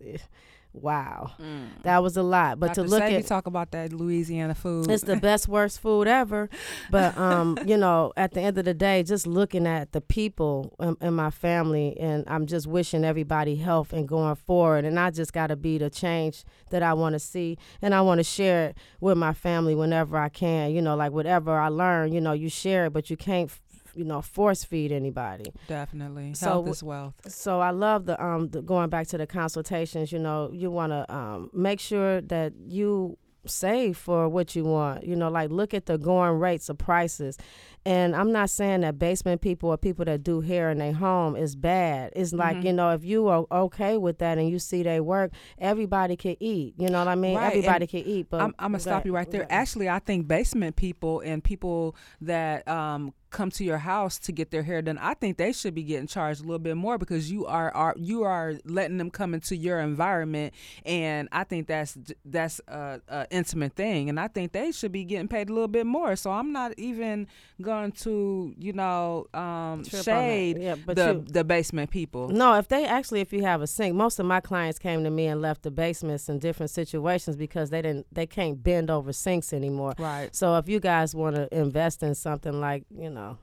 wow, 0.74 1.31
mm. 1.40 1.68
that 1.84 2.02
was 2.02 2.18
a 2.18 2.24
lot. 2.24 2.60
But 2.60 2.74
Dr. 2.74 2.84
to 2.84 2.90
look 2.90 3.04
Sebi 3.04 3.20
at 3.20 3.28
talk 3.28 3.48
about 3.48 3.72
that 3.72 3.94
Louisiana 3.94 4.56
food, 4.56 4.90
it's 4.90 5.04
the 5.04 5.16
best 5.16 5.48
worst 5.48 5.80
food 5.80 6.08
ever. 6.08 6.50
But 6.90 7.18
um, 7.24 7.58
you 7.66 7.78
know, 7.78 8.12
at 8.18 8.34
the 8.34 8.42
end 8.42 8.58
of 8.58 8.66
the 8.66 8.74
day, 8.74 9.04
just 9.04 9.28
looking 9.28 9.68
at 9.68 9.92
the 9.92 10.02
people 10.02 10.75
in, 10.80 10.98
in 11.02 11.14
my 11.14 11.30
family, 11.30 11.98
and 12.00 12.24
I'm 12.28 12.46
just 12.46 12.68
wishing 12.68 13.06
everybody 13.06 13.56
health 13.56 13.94
and 13.94 14.08
going 14.08 14.36
forward. 14.36 14.86
And 14.86 15.00
I 15.00 15.12
just 15.12 15.34
got 15.34 15.48
to 15.48 15.56
be 15.56 15.78
the 15.78 15.90
change 15.90 16.44
that 16.72 16.84
I 16.84 16.94
want 16.94 17.14
to 17.14 17.19
see, 17.19 17.58
and 17.81 17.94
I 17.94 18.02
want 18.02 18.19
to 18.19 18.24
share 18.24 18.69
it 18.69 18.78
with 19.00 19.18
my 19.18 19.34
family 19.34 19.76
whenever 19.76 20.18
I 20.18 20.30
can. 20.30 20.72
You 20.72 20.81
know, 20.81 20.96
like 20.96 21.12
whatever 21.12 21.58
I 21.58 21.69
learn, 21.69 22.12
you 22.12 22.22
know, 22.22 22.34
you 22.34 22.50
share 22.50 22.88
it, 22.88 22.94
but 22.94 23.10
you 23.10 23.18
can't 23.18 23.52
you 23.95 24.04
know 24.04 24.22
force 24.22 24.63
feed 24.63 24.92
anybody. 24.92 25.51
Definitely, 25.68 26.34
so, 26.34 26.48
health 26.48 26.68
is 26.69 26.84
wealth. 26.84 27.16
So 27.28 27.60
I 27.60 27.72
love 27.72 28.06
the 28.06 28.24
um 28.24 28.50
the, 28.50 28.62
going 28.62 28.90
back 28.90 29.07
to 29.07 29.18
the 29.18 29.28
consultations. 29.28 30.12
You 30.12 30.19
know, 30.19 30.50
you 30.54 30.72
want 30.72 30.92
to 30.92 31.13
um 31.13 31.50
make 31.54 31.80
sure 31.80 32.22
that 32.22 32.54
you 32.66 33.18
save 33.45 33.98
for 33.98 34.30
what 34.30 34.56
you 34.56 34.63
want. 34.63 35.06
You 35.06 35.16
know, 35.16 35.30
like 35.30 35.50
look 35.50 35.74
at 35.74 35.86
the 35.86 35.98
going 35.98 36.40
rates 36.40 36.69
of 36.69 36.78
prices. 36.78 37.38
And 37.85 38.15
I'm 38.15 38.31
not 38.31 38.50
saying 38.50 38.81
that 38.81 38.97
basement 38.97 39.41
people 39.41 39.69
or 39.69 39.77
people 39.77 40.06
that 40.06 40.24
do 40.24 40.39
hair 40.39 40.71
in 40.71 40.77
their 40.77 40.94
home 40.94 41.35
is 41.35 41.56
bad. 41.56 42.13
It's 42.15 42.31
like, 42.31 42.57
mm-hmm. 42.57 42.68
you 42.68 42.74
know, 42.74 42.91
if 42.91 43.03
you 43.03 43.27
are 43.27 43.45
okay 43.51 43.97
with 43.97 44.19
that 44.19 44.38
and 44.38 44.50
you 44.50 44.59
see 44.59 44.83
they 44.83 45.01
work, 45.01 45.31
everybody 45.57 46.15
can 46.15 46.38
eat. 46.39 46.75
You 46.77 46.89
know 46.89 47.00
what 47.00 47.09
I 47.09 47.15
mean? 47.15 47.35
Right. 47.35 47.47
Everybody 47.47 47.83
and 47.83 47.89
can 47.89 48.00
eat. 48.00 48.27
But 48.30 48.41
I'm, 48.41 48.56
I'm 48.57 48.71
going 48.71 48.80
to 48.80 48.83
stop 48.83 49.06
you 49.06 49.13
right 49.13 49.30
there. 49.30 49.45
Actually, 49.50 49.89
I 49.89 50.00
think 50.00 50.27
basement 50.27 50.75
people 50.77 51.19
and 51.21 51.44
people 51.44 51.95
that 52.21 52.65
um, 52.69 53.13
come 53.33 53.50
to 53.50 53.65
your 53.65 53.80
house 53.80 54.18
to 54.19 54.31
get 54.31 54.51
their 54.51 54.63
hair 54.63 54.81
done, 54.81 54.97
I 54.97 55.15
think 55.15 55.38
they 55.38 55.51
should 55.51 55.75
be 55.75 55.83
getting 55.83 56.07
charged 56.07 56.39
a 56.39 56.44
little 56.44 56.59
bit 56.59 56.77
more 56.77 56.97
because 56.97 57.30
you 57.30 57.45
are, 57.45 57.71
are 57.71 57.95
you 57.97 58.24
are 58.24 58.53
letting 58.63 58.97
them 58.97 59.09
come 59.09 59.33
into 59.33 59.57
your 59.57 59.80
environment, 59.80 60.53
and 60.85 61.27
I 61.33 61.44
think 61.44 61.68
that's 61.68 61.97
that's 62.24 62.62
a, 62.68 63.01
a 63.09 63.27
intimate 63.31 63.74
thing, 63.74 64.07
and 64.07 64.19
I 64.19 64.30
think 64.30 64.53
they 64.53 64.71
should 64.71 64.94
be 64.94 65.03
getting 65.03 65.27
paid 65.27 65.50
a 65.50 65.53
little 65.53 65.68
bit 65.68 65.85
more. 65.85 66.15
So 66.15 66.31
I'm 66.31 66.53
not 66.53 66.77
even 66.77 67.27
going 67.62 67.73
to 67.92 68.54
you 68.58 68.74
know 68.74 69.28
um, 69.34 69.84
shade 69.84 70.58
yeah, 70.60 70.75
the 70.86 71.14
you, 71.14 71.25
the 71.28 71.44
basement 71.44 71.92
people. 71.92 72.30
No, 72.30 72.56
if 72.56 72.68
they 72.68 72.86
actually 72.86 73.22
if 73.22 73.34
you 73.34 73.44
have 73.44 73.62
a 73.62 73.68
sink, 73.68 73.96
most 73.96 74.20
of 74.20 74.25
my 74.25 74.40
clients 74.40 74.80
came 74.80 75.04
to 75.04 75.10
me 75.10 75.28
and 75.28 75.42
left 75.42 75.64
the 75.64 75.72
basements 75.72 76.30
in 76.30 76.40
different 76.40 76.70
situations 76.70 77.36
because 77.36 77.70
they 77.70 77.81
didn't 77.81 78.08
they 78.12 78.25
can't 78.25 78.64
bend 78.64 78.90
over 78.90 79.14
sinks 79.14 79.54
anymore. 79.54 79.94
Right. 79.98 80.34
So 80.36 80.58
if 80.58 80.70
you 80.70 80.80
guys 80.80 81.14
want 81.16 81.36
to 81.36 81.48
invest 81.56 82.04
in 82.04 82.16
something 82.16 82.60
like 82.60 82.86
you 82.96 83.10
know 83.10 83.38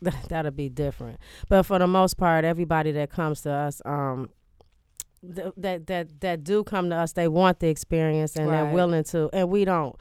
that'll 0.28 0.50
be 0.50 0.68
different. 0.68 1.18
But 1.48 1.64
for 1.64 1.78
the 1.78 1.86
most 1.86 2.16
part, 2.16 2.44
everybody 2.44 2.92
that 2.92 3.10
comes 3.10 3.42
to 3.42 3.50
us, 3.50 3.80
um, 3.84 4.30
th- 5.34 5.52
that 5.56 5.86
that 5.86 6.20
that 6.20 6.44
do 6.44 6.64
come 6.64 6.90
to 6.90 6.96
us, 6.96 7.12
they 7.12 7.28
want 7.28 7.60
the 7.60 7.68
experience 7.68 8.36
and 8.36 8.48
right. 8.48 8.62
they're 8.62 8.72
willing 8.72 9.04
to, 9.04 9.30
and 9.32 9.48
we 9.48 9.64
don't. 9.64 9.96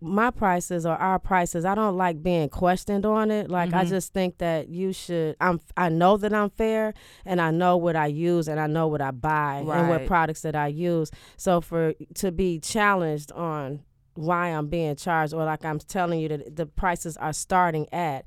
My 0.00 0.30
prices 0.30 0.84
or 0.84 0.96
our 0.96 1.18
prices, 1.18 1.64
I 1.64 1.74
don't 1.74 1.96
like 1.96 2.22
being 2.22 2.48
questioned 2.50 3.06
on 3.06 3.30
it. 3.30 3.50
Like 3.50 3.70
mm-hmm. 3.70 3.78
I 3.78 3.84
just 3.84 4.12
think 4.12 4.38
that 4.38 4.68
you 4.68 4.92
should. 4.92 5.36
I'm. 5.40 5.60
I 5.76 5.88
know 5.88 6.16
that 6.18 6.32
I'm 6.32 6.50
fair, 6.50 6.92
and 7.24 7.40
I 7.40 7.50
know 7.50 7.76
what 7.76 7.96
I 7.96 8.06
use, 8.06 8.48
and 8.48 8.60
I 8.60 8.66
know 8.66 8.88
what 8.88 9.00
I 9.00 9.12
buy, 9.12 9.62
right. 9.64 9.78
and 9.78 9.88
what 9.88 10.06
products 10.06 10.42
that 10.42 10.54
I 10.54 10.66
use. 10.66 11.10
So 11.36 11.60
for 11.60 11.94
to 12.16 12.30
be 12.30 12.58
challenged 12.58 13.32
on 13.32 13.80
why 14.14 14.48
I'm 14.48 14.68
being 14.68 14.96
charged, 14.96 15.32
or 15.32 15.44
like 15.44 15.64
I'm 15.64 15.78
telling 15.78 16.20
you 16.20 16.28
that 16.28 16.56
the 16.56 16.66
prices 16.66 17.16
are 17.16 17.32
starting 17.32 17.86
at 17.92 18.26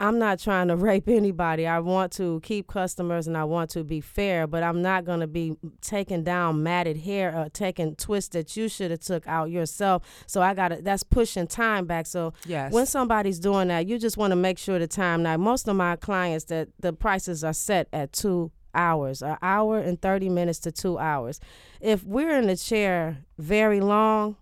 I'm 0.00 0.18
not 0.18 0.38
trying 0.38 0.68
to 0.68 0.76
rape 0.90 1.08
anybody. 1.08 1.66
I 1.66 1.78
want 1.78 2.12
to 2.12 2.40
keep 2.42 2.66
customers 2.66 3.26
and 3.26 3.36
I 3.36 3.44
want 3.44 3.70
to 3.70 3.84
be 3.84 4.00
fair, 4.00 4.46
but 4.46 4.62
I'm 4.62 4.80
not 4.80 5.04
going 5.04 5.20
to 5.20 5.26
be 5.26 5.56
taking 5.82 6.24
down 6.24 6.62
matted 6.62 6.96
hair 6.96 7.36
or 7.36 7.50
taking 7.50 7.94
twists 7.94 8.30
that 8.30 8.56
you 8.56 8.68
should 8.68 8.90
have 8.90 9.00
took 9.00 9.26
out 9.28 9.50
yourself. 9.50 10.02
So 10.26 10.40
I 10.40 10.54
got 10.54 10.68
to 10.68 10.76
that's 10.76 11.02
pushing 11.02 11.46
time 11.46 11.84
back. 11.84 12.06
So 12.06 12.32
yes. 12.46 12.72
when 12.72 12.86
somebody's 12.86 13.38
doing 13.38 13.68
that, 13.68 13.86
you 13.86 13.98
just 13.98 14.16
want 14.16 14.30
to 14.32 14.36
make 14.36 14.58
sure 14.58 14.78
the 14.78 14.88
time 14.88 15.22
now 15.22 15.36
most 15.36 15.68
of 15.68 15.76
my 15.76 15.96
clients 15.96 16.46
that 16.46 16.68
the 16.80 16.92
prices 16.94 17.44
are 17.44 17.52
set 17.52 17.86
at 17.92 18.12
2 18.12 18.50
hours, 18.74 19.20
an 19.20 19.36
hour 19.42 19.78
and 19.78 20.00
30 20.00 20.30
minutes 20.30 20.60
to 20.60 20.72
2 20.72 20.98
hours. 20.98 21.40
If 21.80 22.04
we're 22.04 22.38
in 22.38 22.46
the 22.46 22.56
chair 22.56 23.18
very 23.36 23.80
long, 23.80 24.36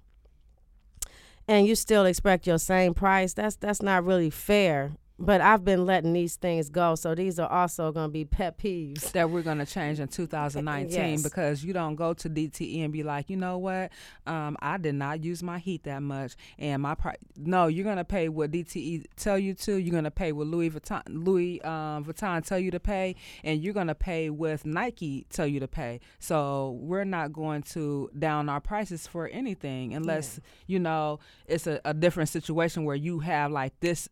and 1.49 1.67
you 1.67 1.75
still 1.75 2.05
expect 2.05 2.47
your 2.47 2.59
same 2.59 2.93
price, 2.93 3.33
that's 3.33 3.57
that's 3.57 3.83
not 3.83 4.05
really 4.05 4.31
fair 4.31 4.93
but 5.19 5.41
I've 5.41 5.65
been 5.65 5.85
letting 5.85 6.13
these 6.13 6.37
things 6.37 6.69
go. 6.69 6.95
So 6.95 7.15
these 7.15 7.39
are 7.39 7.51
also 7.51 7.91
going 7.91 8.09
to 8.09 8.13
be 8.13 8.25
pet 8.25 8.57
peeves 8.59 9.11
that 9.13 9.29
we're 9.31 9.43
going 9.43 9.59
to 9.59 9.67
change 9.67 9.99
in 9.99 10.07
2019 10.09 10.91
yes. 10.91 11.23
because 11.23 11.65
you 11.65 11.73
don't 11.73 11.97
go 11.97 12.15
to 12.15 12.31
DTE 12.31 12.85
and 12.85 12.93
be 12.93 13.03
like, 13.03 13.29
you 13.29 13.37
know 13.37 13.59
what, 13.59 13.91
um, 14.27 14.57
I 14.63 14.79
did 14.79 14.95
not 14.95 15.25
use 15.25 15.43
my 15.43 15.59
heat 15.59 15.83
that 15.85 16.03
much, 16.03 16.37
and 16.59 16.83
my 16.83 16.95
price. 16.95 17.17
No, 17.37 17.67
you're 17.67 17.85
going 17.85 17.97
to 17.97 18.05
pay 18.05 18.29
what 18.29 18.53
DTE 18.53 19.07
tell 19.17 19.39
you 19.39 19.55
to. 19.55 19.77
You're 19.77 19.93
going 19.93 20.05
to 20.05 20.11
pay 20.11 20.33
what 20.33 20.47
Louis 20.47 20.71
Vuitton, 20.71 21.03
Louis 21.09 21.61
um, 21.63 22.05
Vuitton 22.05 22.47
tell 22.47 22.59
you 22.59 22.71
to 22.71 22.81
pay, 22.81 23.17
and 23.43 23.63
you're 23.63 23.75
going 23.75 23.89
to 23.89 23.95
pay 23.95 24.31
with 24.31 24.65
Nike 24.65 25.27
tell 25.31 25.47
you 25.47 25.61
to 25.61 25.69
pay. 25.69 26.01
So 26.21 26.79
we're 26.81 27.05
not 27.05 27.33
going 27.33 27.63
to 27.63 28.11
down 28.17 28.49
our 28.49 28.61
prices 28.61 29.07
for 29.07 29.29
anything 29.29 29.95
unless 29.95 30.39
yeah. 30.39 30.75
you 30.75 30.79
know 30.79 31.19
it's 31.47 31.67
a, 31.67 31.81
a 31.85 31.95
different 31.95 32.29
situation 32.29 32.85
where 32.85 32.97
you 32.97 33.21
have 33.21 33.51
like 33.51 33.79
this 33.81 34.09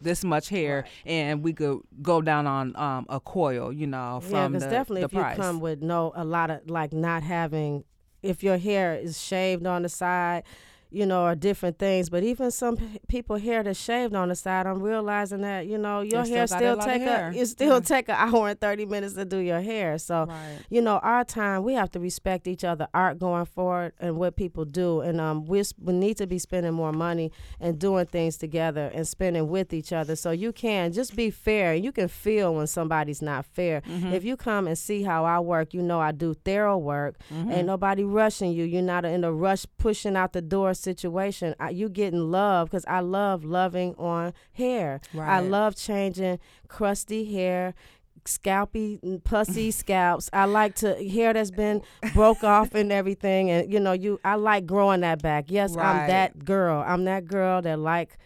this 0.00 0.24
much 0.24 0.48
hair 0.48 0.82
right. 0.82 1.12
and 1.12 1.42
we 1.42 1.52
could 1.52 1.80
go 2.02 2.20
down 2.20 2.46
on 2.46 2.76
um, 2.76 3.06
a 3.08 3.20
coil 3.20 3.72
you 3.72 3.86
know 3.86 4.20
from 4.22 4.32
yeah 4.32 4.48
because 4.48 4.62
definitely 4.64 5.00
the 5.02 5.06
if 5.06 5.12
price. 5.12 5.36
you 5.36 5.42
come 5.42 5.60
with 5.60 5.82
no 5.82 6.12
a 6.14 6.24
lot 6.24 6.50
of 6.50 6.68
like 6.68 6.92
not 6.92 7.22
having 7.22 7.84
if 8.22 8.42
your 8.42 8.58
hair 8.58 8.94
is 8.94 9.20
shaved 9.20 9.66
on 9.66 9.82
the 9.82 9.88
side 9.88 10.42
you 10.96 11.06
know, 11.06 11.24
or 11.26 11.34
different 11.34 11.78
things. 11.78 12.08
But 12.10 12.22
even 12.22 12.50
some 12.50 12.76
p- 12.76 13.00
people 13.08 13.36
hair 13.36 13.62
that's 13.62 13.78
shaved 13.78 14.14
on 14.14 14.28
the 14.28 14.34
side, 14.34 14.66
I'm 14.66 14.80
realizing 14.82 15.42
that 15.42 15.66
you 15.66 15.78
know 15.78 16.00
your 16.00 16.24
hair 16.24 16.46
still 16.46 16.58
still 16.58 16.76
take 16.78 17.02
a 17.02 17.32
it 17.34 17.46
still 17.46 17.74
Yeah. 17.74 17.80
take 17.80 18.08
an 18.08 18.16
hour 18.18 18.48
and 18.48 18.60
thirty 18.60 18.86
minutes 18.86 19.14
to 19.14 19.24
do 19.24 19.38
your 19.38 19.60
hair. 19.60 19.98
So 19.98 20.24
Right. 20.26 20.58
you 20.70 20.80
know, 20.80 20.98
our 20.98 21.24
time 21.24 21.62
we 21.64 21.74
have 21.74 21.90
to 21.92 22.00
respect 22.00 22.46
each 22.46 22.64
other 22.64 22.88
art 22.94 23.18
going 23.18 23.44
forward 23.44 23.92
and 24.00 24.16
what 24.16 24.36
people 24.36 24.64
do, 24.64 25.00
and 25.00 25.20
um, 25.20 25.44
we 25.46 25.62
we 25.80 25.92
need 25.92 26.16
to 26.16 26.26
be 26.26 26.38
spending 26.38 26.72
more 26.72 26.92
money 26.92 27.30
and 27.60 27.78
doing 27.78 28.06
things 28.06 28.36
together 28.38 28.90
and 28.94 29.06
spending 29.06 29.48
with 29.48 29.72
each 29.74 29.92
other. 29.92 30.16
So 30.16 30.30
you 30.30 30.52
can 30.52 30.92
just 30.92 31.14
be 31.14 31.30
fair. 31.30 31.74
You 31.74 31.92
can 31.92 32.08
feel 32.08 32.54
when 32.54 32.66
somebody's 32.66 33.20
not 33.22 33.44
fair. 33.44 33.82
Mm-hmm. 33.82 34.12
If 34.14 34.24
you 34.24 34.36
come 34.36 34.66
and 34.66 34.78
see 34.78 35.02
how 35.02 35.24
I 35.24 35.40
work, 35.40 35.74
you 35.74 35.82
know 35.82 36.00
I 36.00 36.12
do 36.12 36.34
thorough 36.44 36.78
work. 36.78 37.16
Mm-hmm. 37.32 37.52
Ain't 37.52 37.66
nobody 37.66 38.04
rushing 38.04 38.52
you. 38.52 38.64
You're 38.64 38.82
not 38.82 39.04
in 39.04 39.24
a 39.24 39.32
rush 39.32 39.66
pushing 39.78 40.16
out 40.16 40.32
the 40.32 40.42
door 40.42 40.72
situation. 40.86 41.54
I, 41.60 41.70
you 41.70 41.88
getting 41.88 42.30
love 42.30 42.70
because 42.70 42.84
I 42.86 43.00
love 43.00 43.44
loving 43.44 43.94
on 43.98 44.32
hair. 44.52 45.00
I 45.28 45.40
love 45.50 45.76
changing 45.76 46.38
crusty 46.68 47.24
hair. 47.32 47.74
Scalpy, 48.24 49.00
mm, 49.02 49.22
pussy 49.22 49.70
scalps. 49.82 50.28
I 50.32 50.46
like 50.46 50.74
to 50.76 50.94
hair 51.08 51.32
that's 51.32 51.50
been 51.52 51.82
broke 52.14 52.42
off 52.42 52.74
and 52.74 52.90
everything, 52.90 53.50
and 53.50 53.72
you 53.72 53.78
know, 53.78 53.92
you. 53.92 54.18
I 54.24 54.34
like 54.34 54.66
growing 54.66 55.02
that 55.02 55.22
back. 55.22 55.44
Yes, 55.48 55.76
I'm 55.76 56.08
that 56.08 56.44
girl. 56.44 56.82
I'm 56.84 57.04
that 57.04 57.26
girl 57.26 57.62
that 57.62 57.78
like 57.78 58.18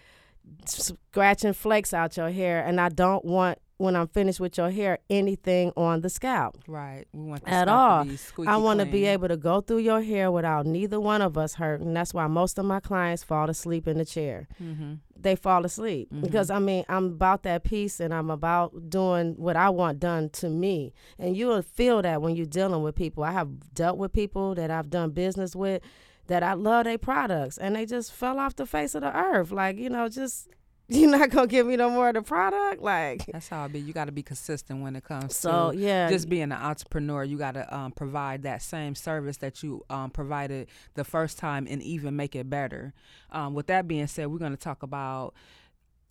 scratching 0.64 1.52
flakes 1.52 1.92
out 1.92 2.16
your 2.16 2.30
hair, 2.30 2.64
and 2.64 2.80
I 2.80 2.88
don't 2.88 3.24
want 3.24 3.58
when 3.80 3.96
I'm 3.96 4.08
finished 4.08 4.40
with 4.40 4.58
your 4.58 4.70
hair 4.70 4.98
anything 5.08 5.72
on 5.74 6.02
the 6.02 6.10
scalp 6.10 6.58
Right. 6.66 7.06
We 7.12 7.24
want 7.24 7.44
the 7.44 7.50
at 7.50 7.68
all. 7.68 8.06
I 8.46 8.56
want 8.58 8.80
to 8.80 8.86
be 8.86 9.06
able 9.06 9.28
to 9.28 9.36
go 9.36 9.60
through 9.62 9.78
your 9.78 10.02
hair 10.02 10.30
without 10.30 10.66
neither 10.66 11.00
one 11.00 11.22
of 11.22 11.38
us 11.38 11.54
hurting. 11.54 11.94
That's 11.94 12.12
why 12.12 12.26
most 12.26 12.58
of 12.58 12.66
my 12.66 12.80
clients 12.80 13.24
fall 13.24 13.48
asleep 13.48 13.88
in 13.88 13.96
the 13.96 14.04
chair. 14.04 14.48
Mm-hmm. 14.62 14.94
They 15.16 15.34
fall 15.36 15.64
asleep 15.64 16.08
because 16.20 16.50
I 16.50 16.58
mean 16.58 16.84
I'm 16.88 17.06
about 17.06 17.42
that 17.44 17.64
piece 17.64 18.00
and 18.00 18.12
I'm 18.12 18.30
about 18.30 18.90
doing 18.90 19.34
what 19.36 19.56
I 19.56 19.70
want 19.70 19.98
done 19.98 20.28
to 20.30 20.48
me. 20.48 20.92
And 21.18 21.36
you 21.36 21.48
will 21.48 21.62
feel 21.62 22.02
that 22.02 22.22
when 22.22 22.36
you're 22.36 22.46
dealing 22.46 22.82
with 22.82 22.94
people. 22.94 23.24
I 23.24 23.32
have 23.32 23.74
dealt 23.74 23.98
with 23.98 24.12
people 24.12 24.54
that 24.54 24.70
I've 24.70 24.90
done 24.90 25.10
business 25.10 25.56
with 25.56 25.82
that 26.26 26.42
I 26.42 26.52
love 26.52 26.84
their 26.84 26.98
products 26.98 27.58
and 27.58 27.74
they 27.76 27.86
just 27.86 28.12
fell 28.12 28.38
off 28.38 28.56
the 28.56 28.66
face 28.66 28.94
of 28.94 29.02
the 29.02 29.16
earth. 29.16 29.50
Like 29.50 29.78
you 29.78 29.90
know, 29.90 30.08
just 30.08 30.48
you're 30.98 31.10
not 31.10 31.30
gonna 31.30 31.46
give 31.46 31.66
me 31.66 31.76
no 31.76 31.88
more 31.88 32.08
of 32.08 32.14
the 32.14 32.22
product. 32.22 32.82
Like 32.82 33.26
That's 33.26 33.48
how 33.48 33.64
it 33.66 33.72
be. 33.72 33.80
You 33.80 33.92
got 33.92 34.06
to 34.06 34.12
be 34.12 34.22
consistent 34.22 34.82
when 34.82 34.96
it 34.96 35.04
comes 35.04 35.36
so, 35.36 35.70
to 35.70 35.78
yeah. 35.78 36.08
just 36.08 36.28
being 36.28 36.42
an 36.42 36.52
entrepreneur. 36.52 37.22
You 37.24 37.38
got 37.38 37.54
to 37.54 37.74
um, 37.74 37.92
provide 37.92 38.42
that 38.42 38.60
same 38.62 38.94
service 38.94 39.36
that 39.38 39.62
you 39.62 39.84
um, 39.88 40.10
provided 40.10 40.68
the 40.94 41.04
first 41.04 41.38
time, 41.38 41.66
and 41.70 41.82
even 41.82 42.16
make 42.16 42.34
it 42.34 42.50
better. 42.50 42.92
Um, 43.30 43.54
with 43.54 43.68
that 43.68 43.86
being 43.86 44.06
said, 44.06 44.26
we're 44.26 44.38
going 44.38 44.52
to 44.52 44.58
talk 44.58 44.82
about 44.82 45.34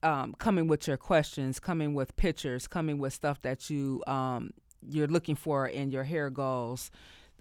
um, 0.01 0.33
coming 0.39 0.67
with 0.67 0.87
your 0.87 0.97
questions, 0.97 1.59
coming 1.59 1.93
with 1.93 2.15
pictures, 2.15 2.67
coming 2.67 2.99
with 2.99 3.13
stuff 3.13 3.41
that 3.41 3.69
you 3.69 4.01
um, 4.07 4.51
you're 4.87 5.07
looking 5.07 5.35
for 5.35 5.67
in 5.67 5.91
your 5.91 6.05
hair 6.05 6.29
goals. 6.29 6.89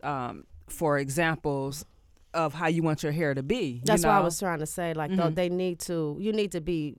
Um, 0.02 0.45
for 0.68 0.99
examples 0.99 1.85
of 2.35 2.54
how 2.54 2.68
you 2.68 2.83
want 2.83 3.02
your 3.02 3.12
hair 3.12 3.35
to 3.35 3.42
be. 3.42 3.64
you 3.64 3.80
That's 3.85 4.04
what 4.04 4.12
I 4.12 4.21
was 4.21 4.38
trying 4.38 4.59
to 4.61 4.66
say. 4.66 4.95
Like 4.95 5.11
though 5.11 5.30
Mhm. 5.30 5.35
they 5.35 5.49
need 5.49 5.78
to, 5.80 6.16
you 6.21 6.33
need 6.33 6.52
to 6.52 6.61
be 6.61 6.97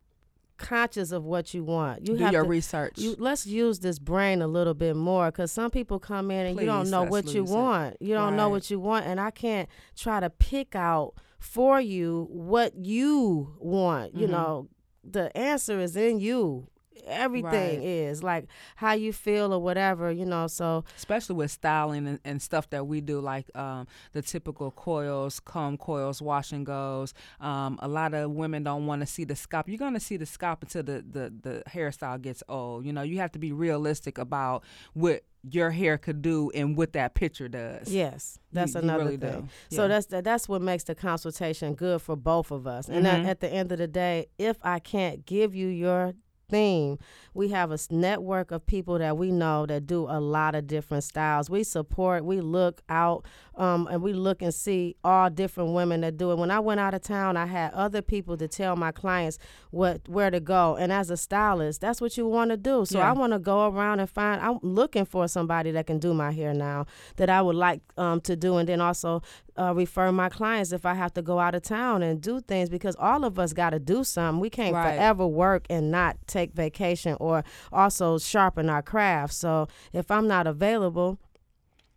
conscious 0.60 1.12
of 1.12 1.24
what 1.24 1.54
you 1.54 1.64
want. 1.64 2.08
You 2.08 2.18
do 2.18 2.24
have 2.24 2.34
your 2.34 2.44
to. 2.44 2.50
research. 2.50 2.94
You, 2.98 3.16
let's 3.18 3.48
use 3.48 3.80
this 3.80 3.98
brain 3.98 4.42
a 4.44 4.48
little 4.48 4.74
bit 4.76 4.96
more 4.96 5.32
because 5.32 5.52
some 5.52 5.72
people 5.72 5.98
come 6.00 6.30
in 6.30 6.46
and 6.46 6.60
you 6.60 6.66
don't 6.68 6.90
know 6.92 7.04
what 7.04 7.34
you 7.34 7.44
it. 7.44 7.50
want. 7.50 7.98
You 8.02 8.14
don't 8.14 8.36
know 8.36 8.50
what 8.50 8.70
you 8.70 8.80
want, 8.80 9.06
and 9.08 9.20
I 9.20 9.32
can't 9.32 9.68
try 9.96 10.20
to 10.20 10.30
pick 10.30 10.76
out 10.76 11.14
for 11.40 11.80
you 11.82 12.28
what 12.30 12.76
you 12.76 13.56
want. 13.60 14.14
You 14.14 14.28
Mhm. 14.28 14.32
know, 14.32 14.68
the 15.04 15.36
answer 15.36 15.80
is 15.80 15.96
in 15.96 16.20
you. 16.20 16.68
Everything 17.06 17.80
Right. 17.80 17.84
is 17.84 18.24
like 18.24 18.46
how 18.76 18.94
you 18.94 19.14
feel 19.14 19.54
or 19.54 19.60
whatever, 19.60 20.12
you 20.12 20.26
know. 20.26 20.48
So 20.48 20.84
especially 20.98 21.36
with 21.36 21.52
styling 21.52 22.08
and, 22.08 22.20
and 22.26 22.42
stuff 22.42 22.70
that 22.72 22.88
we 22.88 23.02
do, 23.02 23.20
like 23.20 23.50
um, 23.56 23.88
the 24.14 24.22
typical 24.22 24.72
coils, 24.72 25.40
comb 25.40 25.78
coils, 25.78 26.22
wash 26.22 26.52
and 26.52 26.66
goes. 26.66 27.14
Um, 27.40 27.78
a 27.82 27.88
lot 27.88 28.14
of 28.14 28.32
women 28.32 28.64
don't 28.64 28.86
want 28.86 29.02
to 29.02 29.06
see 29.06 29.24
the 29.24 29.36
scalp. 29.36 29.68
You're 29.70 29.78
gonna 29.78 30.00
see 30.00 30.18
the 30.18 30.26
scalp 30.26 30.64
until 30.64 30.84
the, 30.84 31.04
the 31.10 31.34
the 31.42 31.64
hairstyle 31.70 32.22
gets 32.22 32.44
old. 32.50 32.86
You 32.86 32.94
know, 32.94 33.02
you 33.02 33.18
have 33.20 33.32
to 33.34 33.40
be 33.40 33.52
realistic 33.52 34.18
about 34.18 34.64
what 34.94 35.24
your 35.50 35.72
hair 35.72 35.98
could 35.98 36.22
do 36.22 36.52
and 36.54 36.76
what 36.76 36.92
that 36.92 37.14
picture 37.14 37.48
does. 37.48 37.90
yes, 37.90 38.38
that's 38.52 38.74
You- 38.74 38.82
you 38.82 38.84
another 38.84 39.06
really 39.06 39.18
thing. 39.18 39.50
do. 39.70 39.76
So 39.76 39.88
that's 39.88 40.08
that, 40.08 40.26
that's 40.26 40.50
what 40.50 40.62
makes 40.62 40.84
the 40.84 40.96
consultation 40.96 41.76
good 41.76 42.02
for 42.02 42.18
both 42.18 42.52
of 42.52 42.68
us. 42.68 42.90
And 42.90 43.08
at, 43.08 43.22
Mhm. 43.22 43.26
at 43.26 43.40
the 43.40 43.48
end 43.50 43.72
of 43.72 43.78
the 43.78 43.88
day, 43.88 44.26
if 44.38 44.58
I 44.64 44.80
can't 44.80 45.26
give 45.26 45.56
you 45.56 45.68
your 45.68 46.14
theme, 46.50 46.98
we 47.34 47.50
have 47.50 47.72
a 47.72 47.78
network 47.90 48.52
of 48.52 48.66
people 48.66 48.98
that 49.00 49.18
we 49.18 49.32
know 49.32 49.66
that 49.66 49.88
do 49.88 50.06
a 50.10 50.20
lot 50.20 50.56
of 50.56 50.68
different 50.68 51.04
styles. 51.04 51.50
We 51.50 51.64
support, 51.64 52.26
we 52.26 52.42
look 52.42 52.82
out, 52.90 53.26
um, 53.56 53.88
and 53.92 54.02
we 54.02 54.14
look 54.14 54.42
and 54.42 54.54
see 54.54 54.96
all 55.04 55.30
different 55.30 55.74
women 55.74 56.02
that 56.02 56.18
do 56.18 56.32
it. 56.32 56.38
When 56.38 56.52
I 56.52 56.60
went 56.60 56.80
out 56.80 56.94
of 56.94 57.02
town, 57.02 57.38
I 57.38 57.46
had 57.46 57.72
other 57.74 58.02
people 58.02 58.36
to 58.38 58.48
tell 58.48 58.76
my 58.76 58.92
clients 58.92 59.38
what 59.72 60.02
where 60.08 60.32
to 60.32 60.40
go. 60.40 60.76
And 60.76 60.92
as 60.92 61.10
a 61.10 61.18
stylist, 61.18 61.82
that's 61.82 62.02
what 62.02 62.18
you 62.18 62.28
want 62.28 62.52
to 62.52 62.58
do. 62.58 62.86
So 62.86 62.98
Yeah. 63.00 63.10
I 63.10 63.14
want 63.14 63.34
to 63.34 63.40
go 63.40 63.68
around 63.68 64.00
and 64.00 64.10
find. 64.10 64.42
I'm 64.42 64.60
looking 64.62 65.06
for 65.06 65.28
somebody 65.28 65.72
that 65.72 65.88
can 65.88 66.00
do 66.00 66.14
my 66.14 66.32
hair 66.32 66.54
now 66.54 66.86
that 67.18 67.30
I 67.30 67.42
would 67.42 67.56
like 67.56 67.82
um, 67.98 68.22
to 68.22 68.36
do, 68.36 68.58
and 68.58 68.68
then 68.68 68.82
also 68.82 69.22
uh, 69.60 69.74
refer 69.76 70.12
my 70.12 70.30
clients 70.30 70.72
if 70.72 70.86
I 70.86 70.94
have 70.94 71.14
to 71.16 71.22
go 71.22 71.40
out 71.40 71.54
of 71.56 71.64
town 71.64 72.02
and 72.02 72.22
do 72.22 72.40
things 72.42 72.70
because 72.70 72.96
all 72.98 73.26
of 73.26 73.38
us 73.38 73.52
got 73.54 73.72
to 73.72 73.80
do 73.80 74.04
something. 74.04 74.40
We 74.40 74.50
can't 74.50 74.74
Right. 74.74 74.96
forever 74.96 75.28
work 75.28 75.66
and 75.70 75.92
not 75.92 76.16
take 76.28 76.54
vacation 76.54 77.18
or 77.20 77.44
also 77.72 78.18
sharpen 78.18 78.70
our 78.70 78.82
craft. 78.82 79.34
So 79.34 79.68
if 79.92 80.10
I'm 80.12 80.28
not 80.28 80.48
available, 80.48 81.20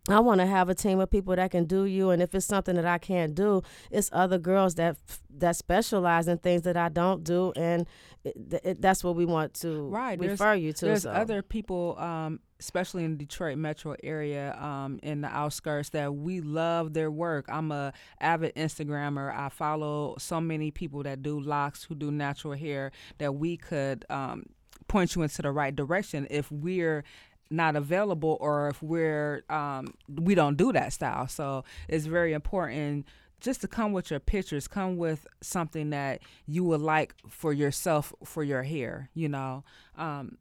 I 0.09 0.19
want 0.19 0.41
to 0.41 0.45
have 0.45 0.67
a 0.67 0.75
team 0.75 0.99
of 0.99 1.09
people 1.09 1.33
that 1.33 1.51
can 1.51 1.63
do 1.63 1.85
you, 1.85 2.09
and 2.09 2.21
if 2.21 2.35
it's 2.35 2.45
something 2.45 2.75
that 2.75 2.85
I 2.85 2.97
can't 2.97 3.33
do, 3.33 3.61
it's 3.89 4.09
other 4.11 4.37
girls 4.37 4.75
that 4.75 4.97
that 5.37 5.55
specialize 5.55 6.27
in 6.27 6.39
things 6.39 6.63
that 6.63 6.75
I 6.75 6.89
don't 6.89 7.23
do, 7.23 7.53
and 7.55 7.87
it, 8.25 8.35
it, 8.65 8.81
that's 8.81 9.01
what 9.01 9.15
we 9.15 9.23
want 9.25 9.53
to 9.55 9.87
Right, 9.87 10.19
there's- 10.19 10.31
refer 10.39 10.55
you 10.55 10.73
to. 10.73 10.85
There's 10.85 11.03
so. 11.03 11.09
other 11.11 11.41
people, 11.41 11.97
um, 11.99 12.41
especially 12.59 13.05
in 13.05 13.11
the 13.11 13.25
Detroit 13.25 13.57
metro 13.57 13.95
area, 14.03 14.57
um, 14.59 14.99
in 15.03 15.21
the 15.21 15.29
outskirts, 15.29 15.89
that 15.91 16.13
we 16.13 16.41
love 16.41 16.93
their 16.93 17.09
work. 17.09 17.45
I'm 17.47 17.71
a 17.71 17.93
avid 18.19 18.55
Instagrammer. 18.55 19.33
I 19.33 19.47
follow 19.47 20.15
so 20.19 20.41
many 20.41 20.69
people 20.69 21.03
that 21.03 21.23
do 21.23 21.39
locks, 21.39 21.85
who 21.85 21.95
do 21.95 22.11
natural 22.11 22.55
hair, 22.55 22.91
that 23.19 23.35
we 23.35 23.55
could 23.55 24.03
um, 24.09 24.43
point 24.89 25.15
you 25.15 25.21
into 25.21 25.41
the 25.41 25.51
right 25.51 25.73
direction 25.73 26.27
if 26.29 26.51
we're 26.51 27.05
not 27.49 27.75
available 27.75 28.37
or 28.39 28.69
if 28.69 28.81
we're 28.81 29.43
um, 29.49 29.93
we 30.09 30.35
don't 30.35 30.57
do 30.57 30.71
that 30.73 30.93
style. 30.93 31.27
So 31.27 31.63
it's 31.87 32.05
very 32.05 32.33
important 32.33 33.07
just 33.39 33.61
to 33.61 33.67
come 33.67 33.91
with 33.91 34.09
your 34.09 34.21
pictures, 34.21 34.67
come 34.67 34.95
with 34.95 35.27
something 35.41 35.89
that 35.89 36.21
you 36.47 36.63
would 36.63 36.81
like 36.81 37.13
for 37.27 37.51
yourself 37.51 38.13
for 38.23 38.43
your 38.43 38.63
hair. 38.63 39.09
You 39.13 39.29
know. 39.29 39.63
Um, 39.97 40.37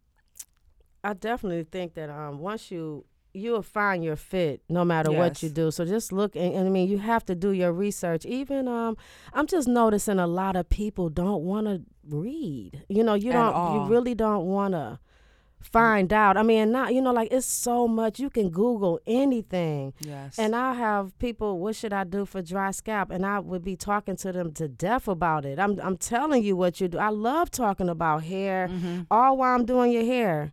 I 1.05 1.15
definitely 1.15 1.65
think 1.65 1.95
that 1.95 2.11
um, 2.11 2.39
once 2.39 2.71
you 2.71 3.05
you 3.35 3.53
will 3.53 3.63
find 3.63 4.05
your 4.05 4.17
fit 4.17 4.63
no 4.69 4.85
matter 4.85 5.11
what 5.11 5.43
you 5.43 5.49
do. 5.49 5.71
So 5.71 5.85
just 5.85 6.13
look 6.13 6.37
and, 6.37 6.55
and 6.55 6.67
I 6.67 6.71
mean 6.71 6.89
you 6.89 6.99
have 6.99 7.25
to 7.27 7.35
do 7.35 7.53
your 7.53 7.73
research. 7.73 8.27
Even 8.27 8.69
um 8.69 8.97
I'm 9.33 9.47
just 9.47 9.67
noticing 9.67 10.19
a 10.19 10.27
lot 10.27 10.55
of 10.55 10.69
people 10.69 11.09
don't 11.09 11.43
want 11.43 11.67
to 11.67 11.83
read. 12.07 12.85
You 12.89 13.03
know, 13.03 13.15
you 13.15 13.31
At 13.31 13.35
don't 13.35 13.55
all. 13.55 13.75
you 13.87 13.91
really 13.91 14.15
don't 14.15 14.45
want 14.47 14.75
to 14.75 14.99
find 15.63 16.13
out. 16.13 16.37
I 16.37 16.43
mean, 16.43 16.73
not 16.73 16.93
you 16.95 17.01
know 17.01 17.13
like 17.13 17.29
it's 17.33 17.47
so 17.47 17.87
much 17.89 18.19
you 18.21 18.29
can 18.31 18.51
google 18.51 19.01
anything. 19.07 19.95
yes. 20.01 20.39
And 20.39 20.55
I 20.55 20.75
have 20.75 21.17
people, 21.19 21.59
what 21.59 21.77
should 21.77 21.93
I 21.93 22.05
do 22.05 22.25
for 22.27 22.43
dry 22.43 22.71
scalp? 22.73 23.11
And 23.11 23.25
I 23.25 23.39
would 23.39 23.65
be 23.65 23.77
talking 23.77 24.17
to 24.17 24.33
them 24.33 24.53
to 24.55 24.69
death 24.69 25.09
about 25.09 25.45
it. 25.45 25.59
I'm 25.59 25.79
I'm 25.81 25.97
telling 25.97 26.43
you 26.43 26.57
what 26.57 26.81
you 26.81 26.89
do. 26.89 26.99
I 26.99 27.09
love 27.11 27.51
talking 27.51 27.89
about 27.89 28.25
hair 28.25 28.69
Mhm. 28.69 29.07
all 29.11 29.37
while 29.39 29.55
I'm 29.55 29.65
doing 29.65 29.93
your 29.93 30.05
hair. 30.05 30.53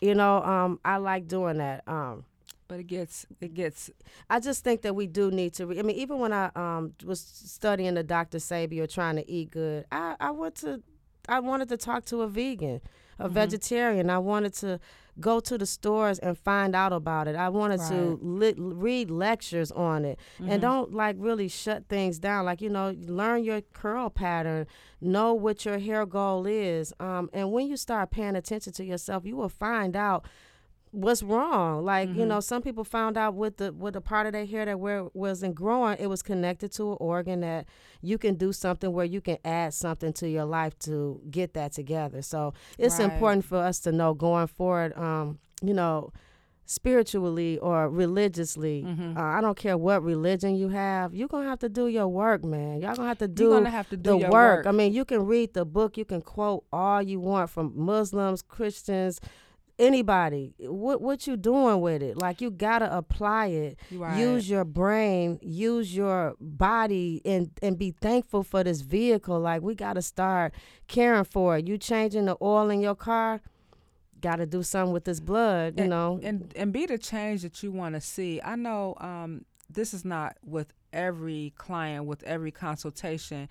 You 0.00 0.14
know, 0.14 0.42
um, 0.42 0.78
I 0.84 0.98
like 0.98 1.26
doing 1.26 1.56
that. 1.58 1.82
Um, 1.88 2.24
But 2.68 2.80
it 2.80 2.86
gets 2.88 3.24
it 3.40 3.54
gets 3.54 3.90
I 4.28 4.40
just 4.40 4.62
think 4.64 4.82
that 4.82 4.94
we 4.94 5.06
do 5.06 5.30
need 5.30 5.54
to. 5.54 5.66
Re- 5.66 5.78
I 5.78 5.82
mean, 5.82 5.96
even 5.96 6.18
when 6.18 6.32
I 6.32 6.50
um 6.54 6.92
was 7.04 7.20
studying 7.20 7.94
the 7.94 8.02
Dr. 8.02 8.38
Sebi 8.38 8.80
or 8.80 8.86
trying 8.86 9.16
to 9.16 9.30
eat 9.30 9.50
good, 9.52 9.84
I 9.90 10.16
I 10.20 10.30
went 10.32 10.56
to, 10.56 10.82
I 11.28 11.40
wanted 11.40 11.68
to 11.70 11.76
talk 11.76 12.04
to 12.06 12.22
a 12.22 12.28
vegan, 12.28 12.80
a 13.18 13.28
Mhm. 13.28 13.32
vegetarian. 13.32 14.10
I 14.10 14.18
wanted 14.18 14.52
to 14.54 14.78
go 15.18 15.40
to 15.40 15.56
the 15.56 15.64
stores 15.64 16.18
and 16.18 16.36
find 16.36 16.76
out 16.76 16.92
about 16.92 17.26
it. 17.26 17.34
I 17.36 17.48
wanted 17.48 17.80
to 17.88 18.18
li- 18.20 18.54
read 18.58 19.10
lectures 19.10 19.72
on 19.72 20.04
it 20.04 20.18
Mm-hmm. 20.38 20.50
and 20.50 20.60
don't 20.60 20.92
like 20.92 21.16
really 21.18 21.48
shut 21.48 21.88
things 21.88 22.18
down. 22.18 22.44
Like 22.44 22.60
you 22.60 22.68
know, 22.68 22.94
learn 23.06 23.42
your 23.42 23.62
curl 23.62 24.10
pattern, 24.10 24.66
know 25.00 25.32
what 25.32 25.64
your 25.64 25.78
hair 25.78 26.04
goal 26.04 26.46
is, 26.46 26.92
um, 27.00 27.30
and 27.32 27.50
when 27.50 27.66
you 27.66 27.76
start 27.78 28.10
paying 28.10 28.36
attention 28.36 28.72
to 28.74 28.84
yourself, 28.84 29.24
you 29.24 29.36
will 29.36 29.48
find 29.48 29.96
out 29.96 30.26
what's 30.96 31.22
wrong. 31.22 31.84
Like 31.84 32.08
Mm-hmm. 32.08 32.20
you 32.20 32.26
know, 32.26 32.40
some 32.40 32.62
people 32.62 32.84
found 32.84 33.16
out 33.16 33.34
with 33.34 33.58
the 33.58 33.72
with 33.72 33.94
the 33.94 34.00
part 34.00 34.26
of 34.26 34.32
their 34.32 34.46
hair 34.46 34.64
that 34.64 34.80
where 34.80 35.04
wasn't 35.14 35.54
growing, 35.54 35.96
it 36.00 36.08
was 36.08 36.22
connected 36.22 36.72
to 36.72 36.92
an 36.92 36.96
organ 37.00 37.40
that 37.40 37.66
you 38.02 38.18
can 38.18 38.34
do 38.36 38.52
something 38.52 38.92
where 38.92 39.04
you 39.04 39.20
can 39.20 39.38
add 39.44 39.74
something 39.74 40.12
to 40.14 40.28
your 40.28 40.44
life 40.44 40.78
to 40.80 41.20
get 41.30 41.54
that 41.54 41.72
together. 41.72 42.22
So 42.22 42.54
it's 42.78 42.98
Right. 42.98 43.10
important 43.12 43.44
for 43.44 43.58
us 43.58 43.78
to 43.80 43.92
know 43.92 44.14
going 44.14 44.46
forward. 44.48 44.96
Um, 44.98 45.38
you 45.62 45.74
know. 45.74 46.12
Spiritually 46.68 47.58
or 47.58 47.88
religiously, 47.88 48.82
Mm-hmm. 48.84 49.16
uh, 49.16 49.20
I 49.22 49.40
don't 49.40 49.56
care 49.56 49.78
what 49.78 50.02
religion 50.02 50.56
you 50.56 50.68
have. 50.70 51.14
You're 51.14 51.28
gonna 51.28 51.48
have 51.48 51.60
to 51.60 51.68
do 51.68 51.86
your 51.86 52.08
work, 52.08 52.44
man. 52.44 52.80
Y'all 52.80 52.96
gonna 52.96 53.06
have 53.06 53.18
to 53.18 53.28
do 53.28 53.52
have 53.52 53.88
to 53.90 53.96
do 53.96 54.10
the 54.10 54.16
work. 54.16 54.32
work. 54.32 54.66
I 54.66 54.72
mean, 54.72 54.92
you 54.92 55.04
can 55.04 55.24
read 55.26 55.54
the 55.54 55.64
book, 55.64 55.96
you 55.96 56.04
can 56.04 56.20
quote 56.22 56.64
all 56.72 57.00
you 57.00 57.20
want 57.20 57.50
from 57.50 57.72
Muslims, 57.76 58.42
Christians, 58.42 59.20
anybody. 59.78 60.54
What 60.58 61.00
what 61.00 61.26
you 61.26 61.36
doing 61.36 61.80
with 61.80 62.02
it? 62.02 62.16
Like 62.16 62.40
you 62.40 62.50
gotta 62.50 62.94
apply 62.96 63.46
it. 63.46 63.78
Right. 63.92 64.18
Use 64.18 64.48
your 64.48 64.64
brain, 64.64 65.38
use 65.42 65.94
your 65.94 66.34
body, 66.40 67.22
and 67.24 67.50
and 67.62 67.78
be 67.78 67.92
thankful 67.92 68.42
for 68.42 68.64
this 68.64 68.80
vehicle. 68.80 69.38
Like 69.40 69.62
we 69.62 69.74
gotta 69.74 70.02
start 70.02 70.54
caring 70.88 71.24
for 71.24 71.58
it. 71.58 71.66
You 71.66 71.78
changing 71.78 72.26
the 72.26 72.36
oil 72.40 72.70
in 72.70 72.80
your 72.80 72.96
car. 72.96 73.40
Got 74.22 74.36
to 74.36 74.46
do 74.46 74.62
something 74.62 74.94
with 74.94 75.04
this 75.04 75.20
blood, 75.20 75.74
you 75.76 75.82
and, 75.82 75.90
know. 75.90 76.18
and 76.22 76.52
and 76.56 76.72
be 76.72 76.86
the 76.86 76.96
change 76.96 77.42
that 77.42 77.62
you 77.62 77.70
want 77.70 77.94
to 77.94 78.00
see. 78.00 78.40
I 78.42 78.56
know 78.56 78.94
um, 78.98 79.44
this 79.68 79.92
is 79.92 80.04
not 80.06 80.38
with 80.42 80.72
every 80.92 81.52
client, 81.56 82.06
with 82.06 82.22
every 82.22 82.50
consultation. 82.50 83.48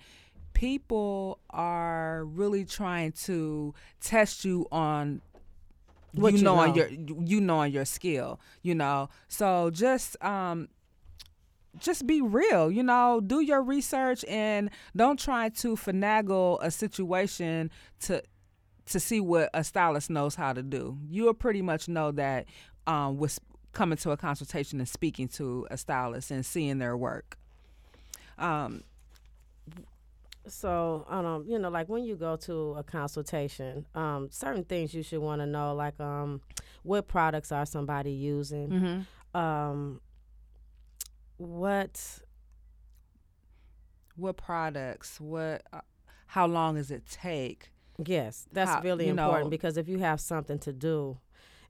People 0.54 1.38
are 1.50 2.24
really 2.24 2.64
trying 2.64 3.12
to 3.12 3.74
test 4.00 4.44
you 4.44 4.66
on 4.72 5.20
you 6.16 6.38
you 6.38 6.42
know, 6.42 6.56
on 6.56 6.70
know. 6.70 6.74
your 6.76 6.88
you 6.88 7.40
know 7.40 7.58
on 7.58 7.70
your 7.70 7.84
skill. 7.84 8.40
You 8.62 8.74
know, 8.74 9.08
so 9.28 9.70
just 9.70 10.22
um, 10.24 10.68
just 11.78 12.06
be 12.06 12.20
real. 12.20 12.70
You 12.70 12.82
know, 12.82 13.20
do 13.24 13.40
your 13.40 13.62
research 13.62 14.24
and 14.28 14.70
don't 14.94 15.18
try 15.18 15.48
to 15.50 15.76
finagle 15.76 16.58
a 16.62 16.70
situation 16.70 17.70
to 18.00 18.22
to 18.86 19.00
see 19.00 19.20
what 19.20 19.50
a 19.52 19.64
stylist 19.64 20.10
knows 20.10 20.36
how 20.36 20.52
to 20.52 20.62
do. 20.62 20.98
You'll 21.08 21.34
pretty 21.34 21.62
much 21.62 21.88
know 21.88 22.12
that 22.12 22.46
um, 22.86 23.18
with 23.18 23.38
coming 23.72 23.98
to 23.98 24.10
a 24.10 24.16
consultation 24.16 24.78
and 24.78 24.88
speaking 24.88 25.28
to 25.28 25.66
a 25.70 25.76
stylist 25.76 26.30
and 26.30 26.46
seeing 26.46 26.78
their 26.78 26.96
work. 26.96 27.36
Um, 28.38 28.84
So, 30.48 31.04
um, 31.08 31.44
you 31.48 31.58
know, 31.58 31.68
like 31.70 31.88
when 31.88 32.04
you 32.04 32.14
go 32.16 32.36
to 32.36 32.74
a 32.74 32.82
consultation, 32.82 33.86
um, 33.94 34.28
certain 34.30 34.64
things 34.64 34.94
you 34.94 35.02
should 35.02 35.20
want 35.20 35.40
to 35.42 35.46
know, 35.46 35.74
like 35.74 35.98
um, 36.00 36.40
what 36.82 37.08
products 37.08 37.50
are 37.52 37.66
somebody 37.66 38.12
using, 38.12 38.68
mhm. 39.34 39.38
um, 39.38 40.00
what 41.36 42.20
What 44.16 44.36
products? 44.38 45.20
What? 45.20 45.62
Uh, 45.72 45.80
how 46.28 46.46
long 46.46 46.76
does 46.76 46.90
it 46.90 47.04
take? 47.06 47.70
Yes, 48.04 48.46
that's 48.52 48.70
How- 48.70 48.80
really 48.82 49.06
you 49.06 49.12
know- 49.12 49.26
important 49.26 49.50
because 49.50 49.76
if 49.76 49.88
you 49.88 49.98
have 49.98 50.20
something 50.20 50.58
to 50.60 50.72
do 50.72 51.18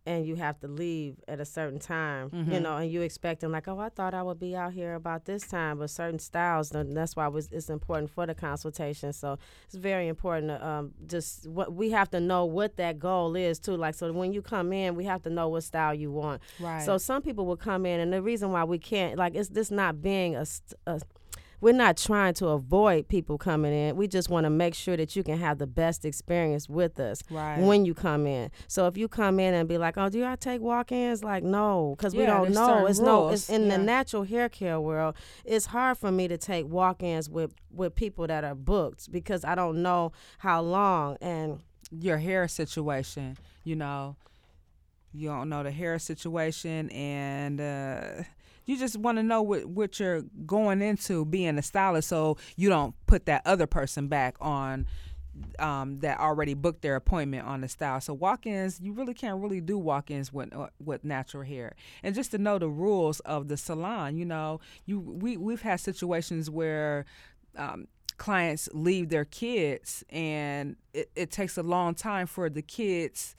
and 0.07 0.25
you 0.25 0.37
have 0.37 0.59
to 0.61 0.69
leave 0.69 1.17
at 1.27 1.41
a 1.41 1.45
certain 1.45 1.79
time, 1.81 2.31
you 2.33 2.39
Mhm. 2.45 2.63
know, 2.63 2.77
and 2.77 2.91
you 2.91 3.03
expecting 3.03 3.51
like, 3.51 3.67
oh, 3.67 3.79
I 3.81 3.89
thought 3.89 4.15
I 4.15 4.23
would 4.23 4.39
be 4.39 4.55
out 4.55 4.73
here 4.73 4.95
about 4.95 5.25
this 5.25 5.47
time, 5.49 5.79
but 5.79 5.91
certain 5.91 6.21
styles, 6.21 6.71
that's 6.71 7.17
why 7.17 7.27
it 7.27 7.33
was, 7.33 7.49
it's 7.51 7.69
important 7.69 8.11
for 8.11 8.25
the 8.27 8.35
consultation. 8.35 9.13
So 9.13 9.37
it's 9.65 9.75
very 9.75 10.07
important 10.09 10.49
to 10.49 10.67
um, 10.67 10.93
just 11.07 11.49
what 11.49 11.73
we 11.75 11.91
have 11.91 12.09
to 12.11 12.21
know 12.21 12.45
what 12.45 12.77
that 12.77 12.99
goal 13.01 13.35
is 13.37 13.59
too. 13.59 13.77
Like, 13.77 13.97
so 13.97 14.13
when 14.13 14.33
you 14.33 14.43
come 14.43 14.73
in, 14.73 14.95
we 14.95 15.05
have 15.05 15.23
to 15.25 15.31
know 15.31 15.49
what 15.49 15.65
style 15.65 15.93
you 15.93 16.13
want. 16.13 16.41
Right. 16.61 16.83
So 16.83 16.99
some 16.99 17.21
people 17.21 17.45
will 17.45 17.57
come 17.57 17.85
in, 17.85 17.99
and 18.01 18.13
the 18.13 18.23
reason 18.23 18.53
why 18.53 18.63
we 18.65 18.79
can't, 18.79 19.19
like, 19.19 19.35
it's 19.35 19.49
this 19.49 19.71
not 19.73 20.01
being 20.03 20.37
a, 20.37 20.47
a 20.87 21.01
we're 21.61 21.73
not 21.73 21.97
trying 21.97 22.35
to 22.35 22.49
avoid 22.49 23.09
people 23.09 23.39
coming 23.39 23.73
in. 23.73 23.97
We 23.97 24.09
just 24.09 24.29
want 24.29 24.45
to 24.45 24.51
make 24.51 24.75
sure 24.75 24.97
that 24.97 25.17
you 25.17 25.23
can 25.23 25.39
have 25.39 25.59
the 25.59 25.67
best 25.67 26.05
experience 26.05 26.69
with 26.69 27.01
us 27.01 27.23
right. 27.31 27.59
when 27.59 27.85
you 27.85 27.95
come 27.95 28.27
in. 28.27 28.51
So 28.69 28.87
if 28.87 28.97
you 28.97 29.09
come 29.09 29.41
in 29.41 29.55
and 29.55 29.69
be 29.69 29.79
like, 29.79 29.97
"Oh, 29.97 30.09
do 30.09 30.25
I 30.25 30.37
take 30.37 30.61
walk-ins?" 30.61 31.25
Like, 31.25 31.43
no, 31.43 31.95
because 31.97 32.15
we 32.15 32.27
don't 32.27 32.53
know. 32.53 32.87
It's 32.87 32.99
no. 32.99 33.29
It's 33.29 33.49
rules. 33.49 33.51
in 33.51 33.69
the 33.69 33.79
natural 33.79 34.25
hair 34.25 34.49
care 34.49 34.81
world. 34.81 35.15
It's 35.45 35.67
hard 35.67 35.99
for 35.99 36.11
me 36.11 36.29
to 36.29 36.39
take 36.39 36.67
walk-ins 36.67 37.31
with 37.31 37.55
with 37.71 37.95
people 37.95 38.27
that 38.27 38.45
are 38.45 38.55
booked 38.55 39.11
because 39.11 39.45
I 39.45 39.55
don't 39.55 39.83
know 39.83 40.13
how 40.39 40.63
long 40.63 41.17
and. 41.21 41.61
your 41.93 42.19
hair 42.19 42.49
situation, 42.49 43.37
you 43.63 43.77
know, 43.77 44.17
you 45.13 45.29
don't 45.29 45.49
know 45.49 45.63
the 45.63 45.71
hair 45.71 45.99
situation, 46.01 46.91
and 46.91 47.61
uh, 47.61 48.25
you 48.67 48.77
just 48.79 48.97
want 48.99 49.19
to 49.19 49.23
know 49.23 49.43
what 49.43 49.67
what 49.67 49.99
you're 49.99 50.23
going 50.45 50.83
into 50.83 51.25
being 51.25 51.57
a 51.57 51.63
stylist, 51.63 52.09
so 52.09 52.37
you 52.57 52.69
don't 52.69 52.95
put 53.07 53.27
that 53.27 53.43
other 53.47 53.67
person 53.67 54.09
back 54.09 54.37
on. 54.41 54.87
Um, 55.59 55.99
that 55.99 56.19
already 56.19 56.55
booked 56.55 56.81
their 56.81 56.97
appointment 56.97 57.47
on 57.47 57.61
the 57.61 57.69
style. 57.69 58.01
So 58.01 58.15
walk-ins, 58.15 58.81
you 58.81 58.95
really 58.95 59.13
can't 59.13 59.39
really 59.39 59.61
do 59.61 59.77
walk-ins 59.77 60.33
with 60.33 60.57
uh, 60.57 60.69
with 60.83 61.05
natural 61.05 61.43
hair. 61.43 61.77
And 62.03 62.15
just 62.15 62.31
to 62.31 62.39
know 62.39 62.59
the 62.59 62.71
rules 62.71 63.21
of 63.21 63.49
the 63.49 63.59
salon, 63.59 64.17
you 64.17 64.25
know, 64.25 64.61
you 64.87 64.99
we 64.99 65.37
we've 65.37 65.61
had 65.61 65.79
situations 65.79 66.49
where 66.49 67.05
um, 67.55 67.87
clients 68.17 68.69
leave 68.73 69.11
their 69.11 69.25
kids 69.25 70.05
and 70.11 70.77
it, 70.95 71.11
it 71.15 71.31
takes 71.31 71.59
a 71.59 71.63
long 71.63 71.95
time 71.95 72.27
for 72.27 72.49
the 72.49 72.63
kids 72.63 73.37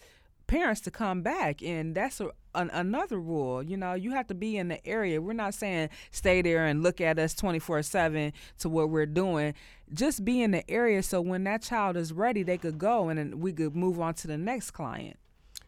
parents 0.48 0.82
to 0.82 0.92
come 0.92 1.22
back 1.22 1.62
and 1.62 1.94
that's 1.94 2.20
a, 2.20 2.30
an, 2.56 2.70
another 2.72 3.20
rule. 3.20 3.62
You 3.62 3.78
know 3.78 3.94
you 3.94 4.12
have 4.12 4.28
to 4.28 4.34
be 4.34 4.58
in 4.58 4.70
the 4.70 4.86
area. 4.88 5.22
We're 5.22 5.34
not 5.34 5.54
saying 5.54 5.90
stay 6.12 6.42
there 6.42 6.66
and 6.66 6.82
look 6.82 7.00
at 7.02 7.20
us 7.20 7.36
24-7 7.36 8.34
to 8.60 8.70
what 8.70 8.90
we're 8.90 9.06
doing. 9.06 9.54
Just 9.94 10.26
be 10.26 10.42
in 10.42 10.52
the 10.52 10.70
area 10.70 11.04
so 11.04 11.22
when 11.22 11.44
that 11.46 11.62
child 11.62 11.98
is 11.98 12.12
ready 12.12 12.44
they 12.44 12.58
could 12.58 12.78
go 12.78 13.10
and 13.10 13.36
we 13.36 13.54
could 13.54 13.76
move 13.76 14.00
on 14.00 14.14
to 14.16 14.28
the 14.28 14.38
next 14.38 14.72
client 14.72 15.18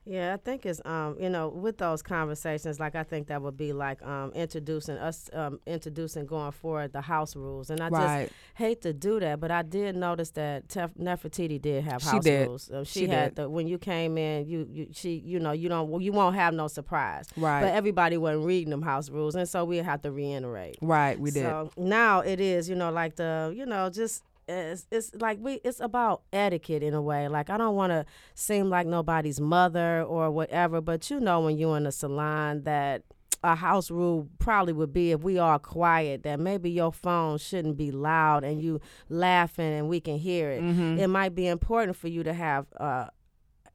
Yeah, 0.10 0.34
I 0.34 0.38
think 0.38 0.66
it's 0.66 0.82
um, 0.86 1.16
you 1.20 1.30
know, 1.30 1.50
with 1.50 1.78
those 1.78 2.02
conversations, 2.02 2.80
like 2.80 2.96
I 2.96 3.04
think 3.04 3.28
that 3.28 3.42
would 3.44 3.58
be 3.58 3.74
like 3.74 4.02
um 4.02 4.32
introducing 4.34 4.98
us 4.98 5.30
um 5.34 5.60
introducing 5.68 6.26
going 6.26 6.52
forward 6.52 6.94
the 6.94 7.02
house 7.02 7.36
rules. 7.36 7.70
And 7.70 7.80
I 7.80 7.90
Right. 7.90 8.24
just 8.28 8.34
hate 8.56 8.82
to 8.82 8.94
do 8.94 9.20
that, 9.20 9.40
but 9.40 9.52
I 9.52 9.62
did 9.62 9.96
notice 9.96 10.32
that 10.32 10.68
Tef- 10.68 10.98
Nefertiti 10.98 11.62
did 11.62 11.84
have 11.84 12.02
house 12.02 12.24
did. 12.24 12.48
rules. 12.48 12.72
Uh, 12.72 12.84
she, 12.84 13.02
She 13.02 13.08
had 13.08 13.36
did. 13.36 13.44
the 13.44 13.50
when 13.50 13.68
you 13.68 13.78
came 13.78 14.18
in, 14.18 14.48
you, 14.48 14.68
you 14.72 14.88
she 14.92 15.12
you 15.24 15.40
know, 15.40 15.52
you 15.52 15.70
don't 15.70 16.02
you 16.02 16.12
won't 16.12 16.36
have 16.36 16.54
no 16.56 16.68
surprise. 16.68 17.28
Right. 17.38 17.62
But 17.62 17.74
everybody 17.76 18.18
wasn't 18.18 18.46
reading 18.46 18.72
them 18.72 18.82
house 18.82 19.12
rules 19.12 19.36
and 19.36 19.48
so 19.48 19.64
we 19.64 19.78
have 19.78 20.02
to 20.02 20.12
reiterate. 20.12 20.78
right 20.82 21.20
we 21.20 21.30
did 21.30 21.44
So 21.44 21.70
now 21.78 22.22
it 22.22 22.40
is, 22.40 22.68
you 22.68 22.76
know, 22.76 22.92
like 22.92 23.16
the, 23.16 23.54
you 23.56 23.66
know, 23.68 23.90
just 23.92 24.24
it's, 24.50 24.88
it's 24.92 25.12
like 25.16 25.38
we 25.42 25.56
it's 25.64 25.80
about 25.80 26.24
etiquette 26.34 26.84
in 26.84 26.94
a 26.94 27.02
way. 27.02 27.28
Like 27.28 27.50
I 27.50 27.58
don't 27.58 27.76
want 27.76 27.92
to 27.92 28.06
seem 28.36 28.70
like 28.70 28.88
nobody's 28.88 29.40
mother 29.40 30.04
or 30.04 30.32
whatever, 30.32 30.82
but 30.82 31.10
you 31.10 31.20
know 31.20 31.42
when 31.42 31.58
you're 31.58 31.78
in 31.78 31.86
a 31.86 31.92
salon 31.92 32.64
that 32.64 33.04
a 33.42 33.56
house 33.56 33.90
rule 33.90 34.28
probably 34.40 34.74
would 34.74 34.92
be 34.92 35.12
if 35.12 35.22
we 35.22 35.38
are 35.38 35.58
quiet 35.60 36.24
that 36.24 36.40
maybe 36.42 36.70
your 36.70 36.92
phone 36.92 37.38
shouldn't 37.38 37.78
be 37.78 37.90
loud 37.90 38.44
and 38.44 38.62
you 38.62 38.82
laughing 39.08 39.72
and 39.74 39.88
we 39.88 40.02
can 40.02 40.18
hear 40.18 40.50
it. 40.50 40.62
Mhm. 40.62 40.98
It 41.00 41.08
might 41.08 41.34
be 41.36 41.48
important 41.48 41.96
for 41.96 42.10
you 42.10 42.22
to 42.24 42.34
have 42.34 42.66
uh 42.78 43.08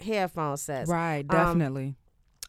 headphone 0.00 0.56
sets 0.56 0.90
right 0.90 1.20
Um, 1.20 1.26
definitely 1.28 1.94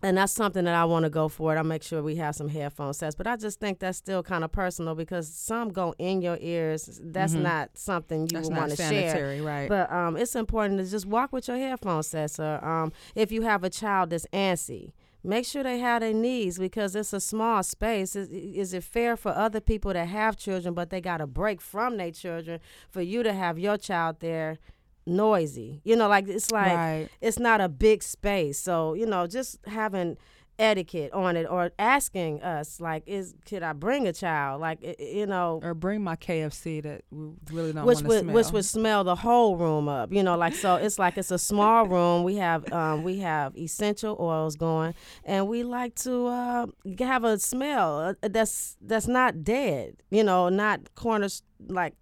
and 0.04 0.18
that's 0.18 0.34
something 0.34 0.66
that 0.66 0.76
I 0.76 0.86
want 0.86 1.04
to 1.04 1.10
go 1.10 1.28
for 1.30 1.56
it. 1.56 1.60
I 1.60 1.62
make 1.64 1.82
sure 1.82 2.04
we 2.04 2.16
have 2.18 2.36
some 2.36 2.50
headphone 2.50 2.94
sets, 2.94 3.16
but 3.16 3.28
I 3.28 3.38
just 3.38 3.60
think 3.60 3.80
that's 3.80 3.98
still 3.98 4.22
kind 4.24 4.44
of 4.44 4.52
personal 4.52 4.94
because 4.94 5.28
some 5.34 5.70
go 5.70 5.96
in 5.98 6.22
your 6.22 6.38
ears. 6.42 7.00
That's 7.04 7.34
Mhm. 7.34 7.42
not 7.42 7.70
something 7.78 8.22
you 8.24 8.28
that's 8.34 8.50
would 8.50 8.54
not 8.56 8.60
want 8.62 8.72
to 8.72 8.78
share. 8.78 9.42
right 9.44 9.70
But 9.70 9.92
um, 9.92 10.18
it's 10.18 10.36
important 10.36 10.80
to 10.80 10.86
just 10.86 11.06
walk 11.06 11.32
with 11.32 11.48
your 11.48 11.58
headphone 11.58 12.04
sets. 12.04 12.40
Or 12.40 12.64
um, 12.64 12.92
if 13.16 13.32
you 13.32 13.44
have 13.44 13.64
a 13.64 13.70
child 13.70 14.10
that's 14.12 14.28
antsy, 14.34 14.92
make 15.24 15.46
sure 15.46 15.64
they 15.64 15.80
have 15.80 16.02
their 16.02 16.14
needs 16.14 16.60
because 16.60 16.96
it's 16.96 17.14
a 17.14 17.20
small 17.22 17.64
space. 17.64 18.16
Is, 18.16 18.30
is 18.30 18.74
it 18.74 18.84
fair 18.84 19.16
for 19.18 19.32
other 19.32 19.60
people 19.62 19.92
to 19.94 20.06
have 20.06 20.36
children, 20.38 20.74
but 20.76 20.90
they 20.92 21.02
got 21.02 21.20
a 21.22 21.26
break 21.26 21.62
from 21.62 21.98
their 21.98 22.12
children, 22.12 22.60
for 22.90 23.02
you 23.02 23.24
to 23.24 23.34
have 23.34 23.58
your 23.58 23.78
child 23.78 24.18
there? 24.20 24.60
Noisy 25.06 25.82
you 25.84 25.96
know 25.96 26.08
like 26.08 26.28
it's 26.28 26.52
like 26.52 26.76
right 26.76 27.10
it's 27.22 27.40
not 27.40 27.62
a 27.62 27.70
big 27.70 28.04
space. 28.04 28.60
So, 28.60 28.94
you 28.94 29.06
know, 29.06 29.28
just 29.28 29.60
having 29.66 30.18
etiquette 30.58 31.12
on 31.12 31.36
it 31.36 31.46
or 31.50 31.70
asking 31.78 32.42
us 32.42 32.80
like 32.80 33.04
is 33.06 33.36
could 33.46 33.62
I 33.62 33.74
bring 33.74 34.08
a 34.08 34.14
child 34.14 34.62
like 34.62 34.80
you 35.00 35.26
know 35.26 35.60
or 35.62 35.74
bring 35.74 36.02
my 36.02 36.16
KFC 36.16 36.82
that 36.82 37.02
we 37.12 37.34
really 37.52 37.74
don't 37.74 37.86
which 37.86 37.96
want 37.96 38.06
to 38.06 38.08
would 38.08 38.20
smell. 38.22 38.36
which 38.36 38.52
would 38.54 38.64
smell 38.64 39.04
the 39.04 39.16
whole 39.16 39.58
room 39.58 39.90
up 39.90 40.14
you 40.14 40.24
know 40.24 40.38
like 40.38 40.54
so 40.54 40.76
it's 40.76 40.98
like 40.98 41.18
it's 41.18 41.30
a 41.30 41.38
small 41.38 41.86
room 41.96 42.24
we 42.24 42.38
have 42.38 42.72
um 42.72 43.04
we 43.04 43.20
have 43.20 43.58
essential 43.58 44.16
oils 44.18 44.56
going 44.56 44.94
and 45.26 45.50
we 45.50 45.64
like 45.64 45.94
to 45.96 46.28
uh 46.28 46.66
have 47.00 47.26
a 47.26 47.38
smell 47.38 48.00
uh, 48.00 48.14
that's 48.30 48.78
that's 48.80 49.10
not 49.10 49.44
dead 49.44 49.98
you 50.10 50.24
know 50.24 50.48
not 50.48 50.80
corners 50.96 51.44
like 51.68 51.96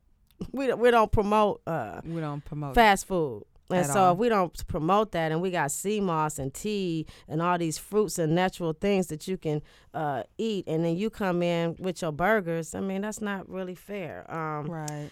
we 0.52 0.68
don't- 0.68 0.80
we 0.80 0.92
don't 0.92 1.12
promote 1.12 1.62
uh 1.68 2.02
we 2.06 2.20
don't 2.20 2.44
promote. 2.46 2.76
fast 2.76 3.06
food 3.08 3.44
And 3.70 3.86
so 3.88 4.00
all. 4.04 4.12
if 4.14 4.18
we 4.20 4.30
don't 4.30 4.68
promote 4.68 5.14
that, 5.14 5.32
and 5.32 5.42
we 5.42 5.50
got 5.50 5.72
sea 5.72 6.00
moss 6.02 6.38
and 6.38 6.54
tea 6.54 7.06
and 7.28 7.42
all 7.42 7.58
these 7.58 7.78
fruits 7.80 8.20
and 8.20 8.36
natural 8.36 8.74
things 8.74 9.08
that 9.08 9.28
you 9.28 9.38
can 9.38 9.62
uh, 9.94 10.24
eat, 10.38 10.66
and 10.68 10.84
then 10.86 10.96
you 10.98 11.10
come 11.10 11.42
in 11.42 11.76
with 11.80 12.02
your 12.02 12.12
burgers, 12.12 12.76
I 12.76 12.82
mean 12.82 13.02
that's 13.02 13.22
not 13.22 13.48
really 13.50 13.74
fair. 13.76 14.30
Um, 14.30 14.68
Right. 14.70 15.10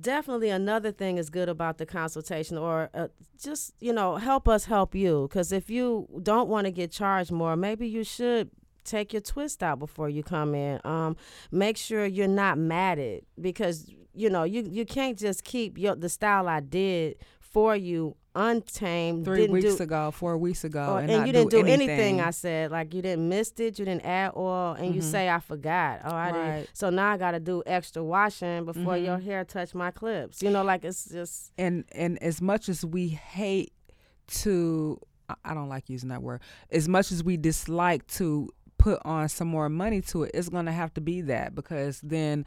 definitely 0.00 0.50
another 0.50 0.90
thing 0.90 1.18
is 1.18 1.30
good 1.30 1.48
about 1.48 1.78
the 1.78 1.86
consultation 1.86 2.58
or 2.58 2.90
uh, 2.94 3.08
just 3.40 3.72
you 3.80 3.92
know 3.92 4.16
help 4.16 4.48
us 4.48 4.64
help 4.64 4.94
you 4.94 5.28
because 5.28 5.52
if 5.52 5.70
you 5.70 6.08
don't 6.22 6.48
want 6.48 6.64
to 6.66 6.70
get 6.72 6.90
charged 6.90 7.30
more 7.30 7.54
maybe 7.56 7.86
you 7.86 8.02
should 8.02 8.50
take 8.84 9.12
your 9.12 9.22
twist 9.22 9.62
out 9.62 9.78
before 9.78 10.08
you 10.08 10.22
come 10.22 10.54
in 10.54 10.80
um, 10.84 11.16
make 11.52 11.76
sure 11.76 12.04
you're 12.06 12.26
not 12.44 12.58
matted 12.58 13.24
because 13.40 13.88
you 14.14 14.30
know 14.30 14.44
you, 14.44 14.62
you 14.70 14.84
can't 14.86 15.18
just 15.18 15.44
keep 15.44 15.76
your 15.78 15.94
the 15.96 16.08
style 16.08 16.48
i 16.48 16.60
did 16.60 17.16
for 17.40 17.76
you 17.76 18.16
untamed 18.36 19.24
Three 19.24 19.42
didn't 19.42 19.52
weeks 19.52 19.76
do, 19.76 19.82
ago, 19.84 20.10
four 20.10 20.36
weeks 20.36 20.64
ago, 20.64 20.94
or- 20.94 20.98
and, 21.00 21.08
and 21.08 21.24
you 21.26 21.32
didn't 21.32 21.50
do, 21.52 21.60
anything. 21.60 21.88
anything. 21.88 22.20
I 22.20 22.30
said 22.32 22.72
like 22.72 22.92
you 22.92 23.00
didn't 23.00 23.28
missed 23.28 23.60
it, 23.60 23.78
you 23.78 23.84
didn't 23.84 24.04
add 24.04 24.32
oil, 24.36 24.72
and 24.72 24.92
you 24.92 25.02
Mhm. 25.02 25.04
say 25.10 25.28
I 25.30 25.38
forgot. 25.38 26.00
Oh, 26.04 26.12
I 26.12 26.32
didn't. 26.32 26.68
So 26.72 26.90
now 26.90 27.12
I 27.12 27.16
got 27.16 27.30
to 27.30 27.38
do 27.38 27.62
extra 27.64 28.02
washing 28.02 28.64
before 28.64 28.94
Mhm. 28.94 29.04
your 29.04 29.18
hair 29.18 29.44
touch 29.44 29.72
my 29.72 29.92
clips. 29.92 30.42
You 30.42 30.50
know, 30.50 30.64
like 30.64 30.84
it's 30.84 31.04
just 31.08 31.52
and 31.56 31.84
and 31.92 32.20
as 32.24 32.42
much 32.42 32.68
as 32.68 32.84
we 32.84 33.06
hate 33.08 33.72
to 34.42 34.98
I- 35.28 35.34
I 35.44 35.54
don't 35.54 35.68
like 35.68 35.88
using 35.88 36.08
that 36.10 36.22
word. 36.22 36.40
As 36.72 36.88
much 36.88 37.10
as 37.12 37.22
we 37.24 37.36
dislike 37.36 38.04
to 38.08 38.50
put 38.78 39.00
on 39.04 39.28
some 39.28 39.48
more 39.48 39.68
money 39.68 40.00
to 40.02 40.24
it, 40.24 40.32
it's 40.34 40.48
going 40.50 40.66
to 40.66 40.72
have 40.72 40.92
to 40.94 41.00
be 41.00 41.20
that 41.22 41.54
because 41.54 42.00
then 42.02 42.44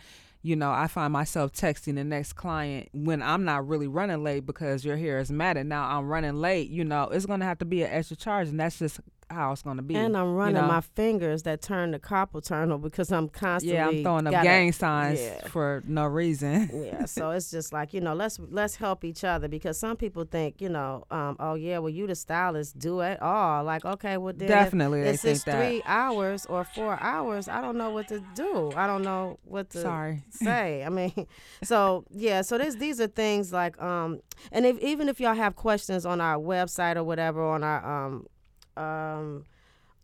you 0.48 0.56
know, 0.56 0.72
I 0.72 0.88
find 0.88 1.12
myself 1.12 1.52
texting 1.52 1.96
the 1.96 2.06
next 2.06 2.34
client 2.34 2.88
when 2.94 3.22
I'm 3.22 3.44
not 3.44 3.68
really 3.68 3.88
running 3.88 4.24
late 4.24 4.46
because 4.46 4.86
your 4.86 4.96
hair 4.96 5.20
is 5.20 5.30
matted. 5.30 5.68
Now 5.68 5.90
I'm 5.90 6.08
running 6.08 6.36
late, 6.36 6.70
you 6.70 6.86
know, 6.86 7.04
it's 7.10 7.26
going 7.26 7.42
to 7.42 7.46
have 7.46 7.60
to 7.60 7.66
be 7.66 7.84
an 7.84 7.92
extra 7.92 8.16
charge 8.16 8.48
and 8.48 8.58
that's 8.58 8.80
just 8.80 9.02
how 9.30 9.52
it's 9.52 9.62
going 9.62 9.78
to 9.78 9.84
be. 9.84 9.96
And 9.96 10.16
I'm 10.16 10.36
running 10.36 10.56
know? 10.56 10.68
my 10.68 10.82
fingers 10.82 11.44
that 11.44 11.62
turn 11.62 11.92
to 11.92 12.00
carpal 12.00 12.44
tunnel 12.44 12.78
because 12.78 13.12
I'm 13.12 13.30
constantly 13.30 13.78
yeah, 13.78 13.88
I'm 13.88 14.04
throwing 14.04 14.28
up 14.28 14.32
gotta- 14.32 14.48
gang 14.48 14.72
signs 14.72 15.20
yeah. 15.20 15.48
for 15.48 15.84
no 15.86 16.06
reason. 16.06 16.70
yeah, 16.86 17.06
so 17.06 17.32
it's 17.32 17.52
just 17.52 17.74
like 17.74 17.94
you 17.94 18.02
know, 18.02 18.14
let's 18.14 18.40
let's 18.50 18.76
help 18.76 19.04
each 19.04 19.24
other 19.24 19.48
because 19.48 19.78
some 19.78 19.98
people 19.98 20.24
think 20.26 20.62
you 20.62 20.70
know, 20.70 21.06
um, 21.12 21.36
oh 21.40 21.56
yeah, 21.56 21.78
well 21.80 21.90
you 21.90 22.08
the 22.08 22.16
stylist, 22.16 22.78
do 22.80 23.02
it 23.02 23.22
all. 23.22 23.64
Like 23.64 23.86
okay, 23.86 24.18
well 24.18 24.34
then 24.36 24.48
if 24.48 24.54
Definitely, 24.54 25.02
it's 25.02 25.22
think 25.22 25.36
just 25.36 25.46
that. 25.46 25.58
three 25.58 25.82
hours 25.86 26.46
or 26.46 26.64
four 26.64 26.98
hours. 27.02 27.48
I 27.48 27.62
don't 27.62 27.78
know 27.78 27.90
what 27.90 28.08
to 28.10 28.24
do. 28.36 28.72
I 28.76 28.88
don't 28.88 29.04
know 29.04 29.40
what 29.44 29.70
to 29.72 29.82
Sorry. 29.82 30.24
Say. 30.38 30.84
I 30.84 30.90
mean, 30.90 31.14
so 31.64 32.06
yeah, 32.12 32.42
so 32.42 32.58
this 32.58 32.76
these 32.76 33.00
are 33.02 33.08
things 33.08 33.52
like 33.54 33.82
um, 33.82 34.20
and 34.52 34.66
if 34.66 34.78
even 34.80 35.10
if 35.10 35.20
y'all 35.20 35.36
have 35.36 35.56
questions 35.56 36.06
on 36.06 36.22
our 36.22 36.38
website 36.38 36.96
or 36.96 37.04
whatever 37.04 37.44
on 37.44 37.64
our 37.64 38.06
um 38.08 38.26
um 38.76 39.46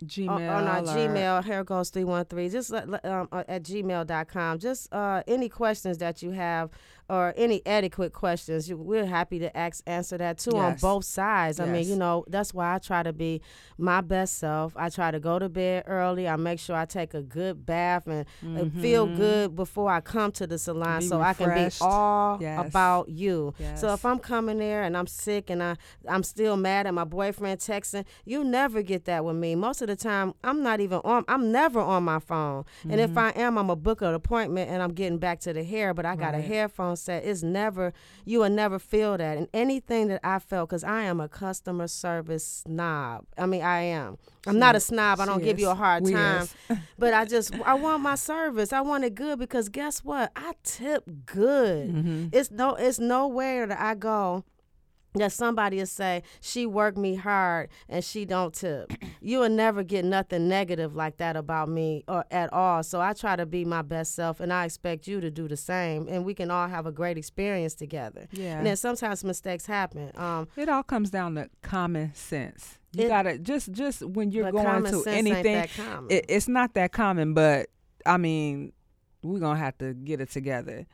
Gmail 0.04 0.30
on, 0.30 0.42
on 0.42 0.68
our 0.68 0.80
or- 0.80 0.84
Gmail, 0.98 1.44
hair 1.46 1.64
goals 1.64 1.90
313, 1.90 2.50
just 2.52 2.74
um, 2.74 3.28
uh, 3.32 3.44
at 3.48 3.64
gmail.com. 3.64 4.60
Just 4.60 4.94
uh, 4.94 5.24
any 5.28 5.48
questions 5.48 5.98
that 6.00 6.22
you 6.22 6.32
have 6.32 6.70
or 7.14 7.34
any 7.38 7.62
adequate 7.66 8.12
questions, 8.14 8.74
we're 8.74 9.06
happy 9.06 9.40
to 9.40 9.56
ask, 9.56 9.84
answer 9.86 10.18
that 10.18 10.38
too 10.40 10.58
on 10.58 10.74
both 10.82 11.06
sides. 11.06 11.60
I 11.60 11.66
mean, 11.66 11.88
you 11.88 11.96
know, 11.96 12.26
that's 12.28 12.54
why 12.54 12.74
I 12.76 12.80
try 12.80 13.04
to 13.04 13.14
be 13.14 13.42
my 13.78 14.02
best 14.02 14.38
self. 14.40 14.74
I 14.76 14.90
try 14.90 15.12
to 15.12 15.20
go 15.20 15.38
to 15.40 15.50
bed 15.50 15.84
early. 15.88 16.28
I 16.28 16.36
make 16.38 16.60
sure 16.60 16.76
I 16.76 16.86
take 16.86 17.14
a 17.14 17.22
good 17.22 17.66
bath 17.66 18.08
and, 18.08 18.26
and 18.42 18.74
feel 18.82 19.06
good 19.08 19.56
before 19.56 19.92
I 19.92 20.02
come 20.02 20.32
to 20.34 20.48
the 20.48 20.58
salon 20.58 21.00
Be 21.02 21.08
so 21.08 21.22
I 21.22 21.34
can 21.34 21.54
be 21.54 21.70
all 21.82 22.38
Yes. 22.42 22.68
about 22.68 23.10
you. 23.10 23.54
So 23.76 23.94
if 23.94 24.04
I'm 24.06 24.18
coming 24.20 24.58
there 24.58 24.84
and 24.84 24.98
I'm 24.98 25.08
sick 25.08 25.50
and 25.50 25.62
I 25.62 25.76
I'm 26.08 26.24
still 26.24 26.58
mad 26.58 26.88
at 26.88 26.94
my 26.94 27.04
boyfriend 27.04 27.60
texting, 27.60 28.06
you 28.26 28.44
never 28.44 28.82
get 28.82 29.06
that 29.06 29.24
with 29.24 29.36
me. 29.36 29.56
Most 29.56 29.82
of 29.82 29.88
the 29.88 29.96
time, 29.96 30.34
I'm 30.44 30.64
not 30.64 30.80
even 30.80 31.00
on. 31.04 31.26
I'm 31.28 31.52
never 31.52 31.80
on 31.80 32.04
my 32.04 32.20
phone. 32.20 32.66
And 32.90 33.00
if 33.00 33.12
Mm-hmm. 33.12 33.20
I 33.20 33.30
am, 33.32 33.58
I'm 33.58 33.70
a 33.70 33.76
book 33.76 34.02
an 34.02 34.14
appointment 34.14 34.70
and 34.72 34.82
I'm 34.82 34.94
getting 34.94 35.20
back 35.20 35.40
to 35.42 35.54
the 35.54 35.64
hair. 35.64 35.94
But 35.94 36.06
I 36.06 36.16
got 36.16 36.34
a 36.34 36.38
Right. 36.38 36.46
headphone 36.46 36.96
set. 37.04 37.24
It's 37.26 37.44
never. 37.44 37.94
You 38.26 38.40
will 38.40 38.50
never 38.50 38.80
feel 38.80 39.18
that. 39.18 39.38
And 39.38 39.48
anything 39.54 40.08
that 40.08 40.22
I 40.24 40.40
felt, 40.40 40.70
because 40.70 40.84
I 40.84 41.02
am 41.04 41.20
a 41.20 41.28
customer 41.28 41.88
service 41.88 42.64
snob. 42.66 43.26
I 43.38 43.46
mean, 43.46 43.62
I 43.62 43.82
am. 43.82 44.18
I'm 44.48 44.54
She 44.56 44.60
not 44.60 44.76
a 44.76 44.78
is. 44.78 44.86
snob. 44.86 45.20
I 45.20 45.26
don't 45.26 45.40
She 45.40 45.46
give 45.46 45.60
you 45.60 45.70
a 45.70 45.76
hard 45.76 46.04
We 46.04 46.14
time. 46.14 46.48
But 46.98 47.14
I 47.14 47.26
just 47.26 47.54
I 47.66 47.74
want 47.76 48.02
my 48.04 48.16
service. 48.16 48.74
I 48.74 48.82
want 48.82 49.04
it 49.04 49.16
good 49.16 49.40
because 49.40 49.70
guess 49.70 50.00
what? 50.04 50.32
I 50.36 50.54
tip 50.64 51.04
good. 51.26 51.90
Mhm. 51.90 52.30
It's 52.34 52.52
no 52.52 52.76
it's 52.76 53.00
nowhere 53.00 53.68
that 53.68 53.80
I 53.80 53.96
go 53.96 54.44
that 55.16 55.32
somebody 55.32 55.78
will 55.78 55.86
say 55.86 56.24
she 56.42 56.66
worked 56.66 56.98
me 56.98 57.16
hard 57.16 57.70
and 57.88 58.04
she 58.04 58.26
don't 58.26 58.54
tip. 58.54 58.92
you 59.22 59.40
will 59.40 59.50
never 59.50 59.84
get 59.84 60.04
nothing 60.06 60.48
negative 60.48 60.96
like 60.96 61.18
that 61.18 61.36
about 61.36 61.70
me 61.70 62.04
or 62.08 62.26
at 62.32 62.52
all. 62.52 62.82
So 62.84 63.00
I 63.00 63.14
try 63.14 63.36
to 63.36 63.46
be 63.46 63.64
my 63.66 63.82
best 63.84 64.16
self 64.16 64.40
and 64.40 64.52
I 64.52 64.66
expect 64.66 65.08
you 65.08 65.22
to 65.22 65.30
do 65.30 65.48
the 65.48 65.58
same 65.58 66.08
and 66.10 66.26
we 66.26 66.34
can 66.34 66.50
all 66.52 66.68
have 66.68 66.86
a 66.86 66.92
great 66.92 67.18
experience 67.18 67.76
together. 67.76 68.28
Yeah. 68.32 68.58
And 68.58 68.66
then 68.66 68.76
sometimes 68.76 69.24
mistakes 69.24 69.66
happen. 69.66 70.12
Um 70.16 70.48
It 70.58 70.70
all 70.70 70.84
comes 70.84 71.10
down 71.12 71.36
to 71.36 71.50
common 71.62 72.14
sense. 72.16 72.80
You 72.94 73.06
It- 73.06 73.08
gotta 73.10 73.38
just 73.38 73.72
just 73.72 74.04
when 74.04 74.32
you're 74.32 74.46
but 74.46 74.54
going 74.54 74.66
common 74.66 74.92
to 74.94 74.98
sense 75.02 75.08
ain't 75.08 75.28
anything, 75.28 75.56
that 75.56 75.70
common. 75.76 76.12
it, 76.12 76.26
it's 76.28 76.48
not 76.48 76.74
that 76.74 76.92
common. 76.92 77.34
But 77.34 77.68
I 78.06 78.18
mean, 78.18 78.74
we're 79.24 79.40
gonna 79.40 79.60
have 79.60 79.78
to 79.78 79.94
get 79.94 80.20
it 80.22 80.30
together. 80.32 80.86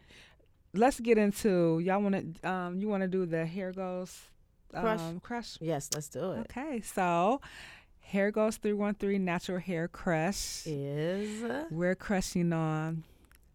Let's 0.74 1.00
get 1.00 1.18
into 1.18 1.80
y'all. 1.80 2.02
Want 2.02 2.42
to 2.42 2.50
um 2.50 2.80
you 2.80 2.88
want 2.88 3.02
to 3.02 3.08
do 3.08 3.26
the 3.26 3.46
hair 3.46 3.72
goals 3.72 4.28
Crush? 4.72 5.00
um, 5.00 5.20
crush? 5.20 5.58
yes, 5.62 5.90
let's 5.94 6.10
do 6.10 6.32
it. 6.34 6.40
Okay, 6.42 6.82
so 6.82 7.42
hair 8.02 8.32
goals 8.32 8.58
three 8.58 8.74
one 8.74 8.94
three 8.94 9.18
natural 9.18 9.60
hair 9.60 9.88
crush. 9.88 10.64
Is 10.66 11.44
We're 11.72 11.96
crushing 11.96 12.54
on 12.54 13.04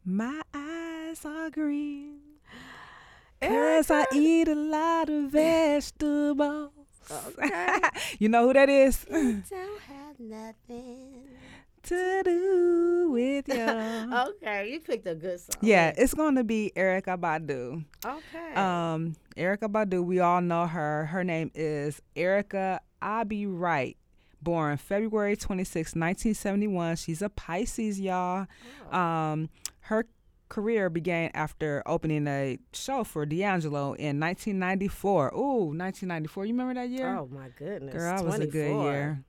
my 0.04 0.42
eyes 0.52 1.24
are 1.24 1.50
green. 1.50 2.18
Cause 3.40 3.90
I 3.90 4.06
eat 4.12 4.48
a 4.48 4.54
lot 4.54 5.08
of 5.08 5.30
vegetables. 5.30 6.70
Okay. 7.10 7.78
you 8.18 8.28
know 8.28 8.46
who 8.48 8.54
that 8.54 8.68
is? 8.68 9.04
don't 9.04 9.44
have 9.50 10.18
nothing. 10.18 11.28
To 11.84 12.22
do 12.24 13.10
with 13.12 13.48
you. 13.48 13.54
Okay, 14.14 14.70
you 14.72 14.80
picked 14.80 15.06
a 15.06 15.14
good 15.14 15.38
song. 15.40 15.56
yeah, 15.60 15.92
it's 15.96 16.14
going 16.14 16.36
to 16.36 16.44
be 16.44 16.72
Erykah 16.76 17.18
Badu. 17.18 17.84
Okay. 18.04 18.54
Um, 18.54 19.14
Erykah 19.36 19.70
Badu, 19.70 20.02
we 20.04 20.20
all 20.20 20.40
know 20.40 20.66
her. 20.66 21.06
Her 21.06 21.22
name 21.24 21.50
is 21.54 22.00
Erica 22.16 22.80
Abi 23.02 23.46
Wright. 23.46 23.96
Born 24.40 24.76
February 24.76 25.36
26, 25.36 25.94
1971. 25.94 26.96
She's 26.96 27.22
a 27.22 27.28
Pisces, 27.30 27.98
y'all. 28.00 28.46
Oh. 28.92 28.98
Um, 28.98 29.48
her 29.80 30.06
career 30.50 30.90
began 30.90 31.30
after 31.34 31.82
opening 31.86 32.26
a 32.26 32.58
show 32.72 33.04
for 33.04 33.24
D'Angelo 33.26 33.94
in 33.94 34.20
1994. 34.20 35.32
Ooh, 35.34 35.38
1994. 35.74 36.44
You 36.46 36.52
remember 36.52 36.74
that 36.74 36.88
year? 36.90 37.16
Oh 37.16 37.28
my 37.32 37.48
goodness. 37.58 37.94
Girl, 37.94 38.16
that 38.16 38.24
was 38.24 38.38
a 38.38 38.46
good 38.46 38.70
year. 38.84 39.24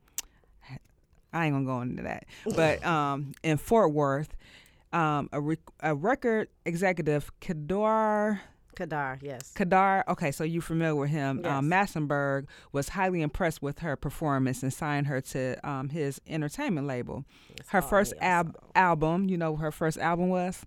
I 1.36 1.46
ain't 1.46 1.54
gonna 1.54 1.66
go 1.66 1.82
into 1.82 2.04
that. 2.04 2.26
But 2.56 2.86
um, 2.86 3.34
in 3.44 3.58
Fort 3.58 3.94
Worth, 3.94 4.36
um, 4.94 5.30
a, 5.32 5.42
rec- 5.42 5.60
a 5.82 5.94
record 5.94 6.48
executive, 6.66 7.32
Kedar 7.42 8.42
Kedar, 8.76 9.20
yes. 9.22 9.54
Kedar. 9.54 10.04
Okay, 10.08 10.32
so 10.32 10.44
you 10.44 10.62
familiar 10.62 10.96
with 10.96 11.10
him? 11.10 11.46
Um, 11.46 11.70
Massenberg 11.70 12.48
was 12.74 12.90
highly 12.90 13.22
impressed 13.22 13.62
with 13.62 13.80
her 13.80 13.96
performance 13.96 14.64
and 14.64 14.74
signed 14.74 15.08
her 15.08 15.22
to 15.22 15.56
um, 15.68 15.90
his 15.90 16.20
entertainment 16.28 16.86
label. 16.86 17.24
Her 17.68 17.82
all 17.82 17.88
first 17.88 18.14
ab- 18.20 18.58
album, 18.76 19.30
you 19.30 19.38
know, 19.38 19.52
what 19.52 19.62
her 19.62 19.72
first 19.72 19.98
album 19.98 20.30
was 20.30 20.66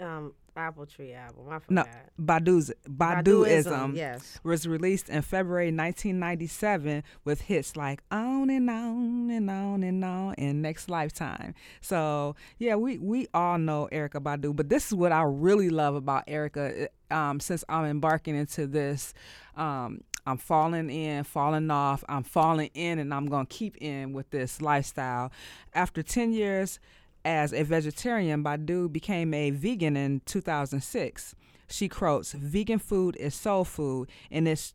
um 0.00 0.34
Apple 0.56 0.86
Tree 0.86 1.12
album. 1.12 1.46
I 1.50 1.58
No, 1.68 1.82
forgot. 1.82 2.10
Badu's 2.18 2.72
Baduizm. 2.88 3.96
Yes. 3.96 4.38
was 4.42 4.66
released 4.66 5.08
in 5.08 5.22
February 5.22 5.66
1997 5.66 7.02
with 7.24 7.42
hits 7.42 7.76
like 7.76 8.02
On 8.10 8.50
and 8.50 8.68
On 8.70 9.30
and 9.30 9.50
On 9.50 9.82
and 9.82 10.04
On 10.04 10.34
and 10.38 10.62
Next 10.62 10.88
Lifetime. 10.88 11.54
So, 11.80 12.36
yeah, 12.58 12.76
we, 12.76 12.98
we 12.98 13.26
all 13.34 13.58
know 13.58 13.88
Erykah 13.92 14.22
Badu, 14.22 14.54
but 14.54 14.68
this 14.68 14.86
is 14.86 14.94
what 14.94 15.12
I 15.12 15.22
really 15.22 15.70
love 15.70 15.94
about 15.94 16.26
Erykah 16.26 16.88
um, 17.10 17.40
since 17.40 17.64
I'm 17.68 17.84
embarking 17.84 18.36
into 18.36 18.66
this. 18.66 19.14
Um, 19.56 20.00
I'm 20.26 20.38
falling 20.38 20.90
in, 20.90 21.22
falling 21.22 21.70
off, 21.70 22.02
I'm 22.08 22.24
falling 22.24 22.70
in, 22.74 22.98
and 22.98 23.14
I'm 23.14 23.26
going 23.26 23.46
to 23.46 23.54
keep 23.54 23.76
in 23.78 24.12
with 24.12 24.30
this 24.30 24.60
lifestyle. 24.60 25.30
After 25.72 26.02
10 26.02 26.32
years 26.32 26.80
as 27.26 27.52
a 27.52 27.64
vegetarian, 27.64 28.44
Badu 28.44 28.90
became 28.90 29.34
a 29.34 29.50
vegan 29.50 29.96
in 29.96 30.20
2006. 30.26 31.34
She 31.68 31.88
quotes, 31.88 32.32
Vegan 32.32 32.78
food 32.78 33.16
is 33.16 33.34
soul 33.34 33.64
food, 33.64 34.08
and 34.30 34.46
it's 34.46 34.74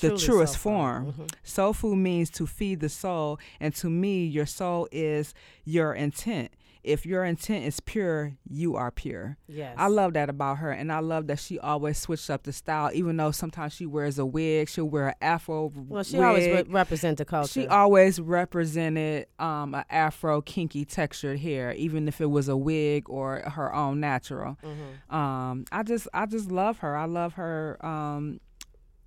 the 0.00 0.16
truest 0.16 0.54
so 0.54 0.58
far. 0.58 1.02
form. 1.02 1.12
Mhm. 1.12 1.30
Soul 1.44 1.72
food 1.72 1.96
means 1.96 2.30
to 2.30 2.46
feed 2.46 2.80
the 2.80 2.88
soul, 2.88 3.38
and 3.60 3.74
to 3.76 3.88
me, 3.88 4.26
your 4.26 4.46
soul 4.46 4.88
is 4.90 5.34
your 5.64 5.94
intent. 5.94 6.50
If 6.82 7.04
your 7.04 7.24
intent 7.24 7.64
is 7.64 7.80
pure, 7.80 8.36
you 8.48 8.76
are 8.76 8.90
pure. 8.90 9.36
Yes. 9.46 9.74
I 9.78 9.88
love 9.88 10.14
that 10.14 10.28
about 10.30 10.58
her, 10.58 10.70
and 10.70 10.90
I 10.92 11.00
love 11.00 11.26
that 11.28 11.38
she 11.38 11.58
always 11.58 11.98
switched 11.98 12.30
up 12.30 12.42
the 12.44 12.52
style. 12.52 12.90
Even 12.94 13.16
though 13.16 13.30
sometimes 13.30 13.72
she 13.74 13.86
wears 13.86 14.18
a 14.18 14.24
wig, 14.26 14.68
she'll 14.68 14.88
wear 14.88 15.08
an 15.08 15.14
afro. 15.20 15.72
Well, 15.74 16.02
she 16.02 16.16
wig. 16.16 16.26
always 16.26 16.46
re- 16.46 16.64
represent 16.68 17.18
the 17.18 17.24
culture. 17.24 17.52
She 17.52 17.66
always 17.66 18.20
represented 18.20 19.26
um, 19.38 19.74
a 19.74 19.84
afro 19.90 20.40
kinky 20.42 20.84
textured 20.84 21.38
hair, 21.40 21.72
even 21.74 22.08
if 22.08 22.20
it 22.20 22.30
was 22.30 22.48
a 22.48 22.56
wig 22.56 23.08
or 23.08 23.40
her 23.40 23.74
own 23.74 24.00
natural. 24.00 24.56
Mhm. 24.62 25.14
Um, 25.14 25.64
I 25.72 25.82
just 25.82 26.08
I 26.14 26.26
just 26.26 26.50
love 26.50 26.78
her. 26.78 26.96
I 26.96 27.04
love 27.06 27.34
her 27.34 27.78
um, 27.84 28.40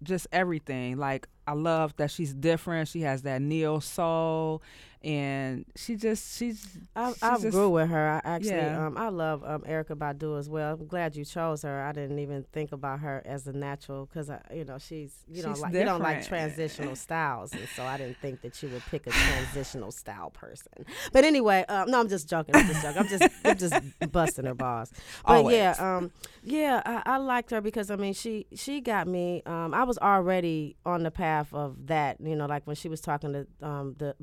just 0.01 0.27
everything. 0.31 0.97
Like 0.97 1.27
I 1.47 1.53
love 1.53 1.95
that 1.97 2.09
she's 2.11 2.33
different. 2.33 2.87
She 2.87 3.01
has 3.01 3.23
that 3.23 3.41
neo 3.41 3.79
soul, 3.79 4.61
and 5.03 5.65
she 5.75 5.95
just 5.95 6.37
she's 6.37 6.65
I, 6.95 7.11
she's 7.11 7.23
I 7.23 7.37
just- 7.37 7.49
grew 7.51 7.69
with 7.69 7.89
her. 7.89 8.21
I 8.23 8.35
actually, 8.35 8.51
Yeah. 8.55 8.85
um, 8.87 8.97
I 8.97 9.09
love 9.09 9.43
um, 9.43 9.61
Erykah 9.63 9.97
Badu 9.97 10.39
as 10.39 10.49
well. 10.49 10.75
I'm 10.79 10.87
glad 10.87 11.15
you 11.15 11.25
chose 11.25 11.63
her. 11.63 11.83
I 11.83 11.91
didn't 11.91 12.19
even 12.19 12.43
think 12.53 12.71
about 12.71 12.99
her 13.01 13.21
as 13.25 13.45
a 13.47 13.53
natural 13.53 14.05
because 14.05 14.31
you 14.53 14.63
know 14.65 14.77
she's 14.77 15.13
you 15.27 15.41
don't 15.43 15.53
She's 15.55 15.61
like 15.61 15.73
you 15.73 15.83
don't 15.83 16.01
like 16.01 16.25
transitional 16.25 16.95
styles, 17.07 17.51
and 17.53 17.67
so 17.75 17.83
I 17.83 17.97
didn't 17.97 18.17
think 18.17 18.41
that 18.41 18.61
you 18.63 18.69
would 18.69 18.83
pick 18.89 19.05
a 19.07 19.11
transitional 19.11 19.91
style 19.91 20.29
person. 20.29 20.85
But 21.11 21.25
anyway, 21.25 21.65
um, 21.67 21.91
no, 21.91 21.99
I'm 21.99 22.07
just 22.09 22.29
joking. 22.29 22.55
I'm 22.55 22.67
just 22.67 22.81
joking. 22.81 22.99
I'm 23.01 23.07
just 23.07 23.23
I'm 23.43 23.57
just 23.57 24.11
busting 24.11 24.45
her 24.45 24.53
balls. 24.53 24.91
But 25.25 25.33
Always. 25.37 25.55
yeah, 25.55 25.75
um, 25.97 26.11
yeah, 26.43 26.81
I, 26.85 27.01
I 27.15 27.17
liked 27.17 27.51
her 27.51 27.61
because 27.61 27.91
I 27.91 27.95
mean 27.97 28.13
she 28.13 28.45
she 28.55 28.79
got 28.81 29.07
me. 29.07 29.41
Um, 29.45 29.73
I 29.73 29.83
was 29.83 29.97
already 29.97 30.75
on 30.85 31.03
the 31.03 31.11
path 31.11 31.53
of 31.53 31.87
that. 31.87 32.21
You 32.21 32.35
know, 32.35 32.45
like 32.45 32.65
when 32.65 32.75
she 32.75 32.87
was 32.89 33.01
talking 33.01 33.33
to 33.33 33.47
um 33.61 33.95
the 33.97 34.15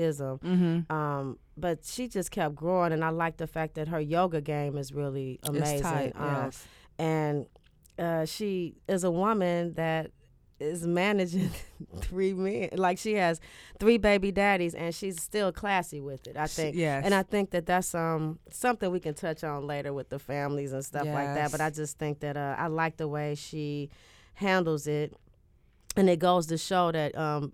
Baduizm. 0.00 0.40
mm-hmm. 0.40 0.92
Um, 0.92 1.38
but 1.56 1.84
she 1.84 2.08
just 2.08 2.30
kept 2.30 2.54
growing, 2.54 2.92
and 2.92 3.04
I 3.04 3.10
like 3.10 3.36
the 3.36 3.46
fact 3.46 3.74
that 3.74 3.88
her 3.88 4.00
yoga 4.00 4.40
game 4.40 4.76
is 4.78 4.92
really 4.92 5.38
amazing. 5.44 5.80
Tight. 5.82 6.12
Um, 6.16 6.44
yes. 6.44 6.66
And 6.98 7.46
uh, 7.98 8.24
she 8.24 8.76
is 8.88 9.04
a 9.04 9.10
woman 9.10 9.74
that 9.74 10.10
is 10.58 10.86
managing 10.86 11.50
three 12.00 12.32
men. 12.34 12.68
Like 12.74 12.98
she 12.98 13.14
has 13.14 13.40
three 13.78 13.98
baby 13.98 14.30
daddies, 14.32 14.74
and 14.74 14.94
she's 14.94 15.20
still 15.22 15.52
classy 15.52 16.00
with 16.00 16.26
it. 16.26 16.36
I 16.36 16.46
She- 16.46 16.54
think. 16.62 16.76
yes. 16.76 17.04
And 17.04 17.14
I 17.14 17.22
think 17.22 17.50
that 17.50 17.66
that's 17.66 17.94
um 17.94 18.38
something 18.50 18.90
we 18.90 19.00
can 19.00 19.14
touch 19.14 19.44
on 19.44 19.66
later 19.66 19.92
with 19.92 20.08
the 20.10 20.18
families 20.18 20.72
and 20.72 20.84
stuff 20.84 21.06
like 21.06 21.34
that. 21.34 21.50
But 21.52 21.60
I 21.60 21.70
just 21.70 21.98
think 21.98 22.20
that 22.20 22.36
uh, 22.36 22.56
I 22.58 22.66
like 22.68 22.96
the 22.96 23.08
way 23.08 23.34
she 23.34 23.90
handles 24.34 24.86
it, 24.86 25.14
and 25.96 26.08
it 26.08 26.18
goes 26.18 26.46
to 26.48 26.56
show 26.58 26.92
that 26.92 27.16
um 27.16 27.52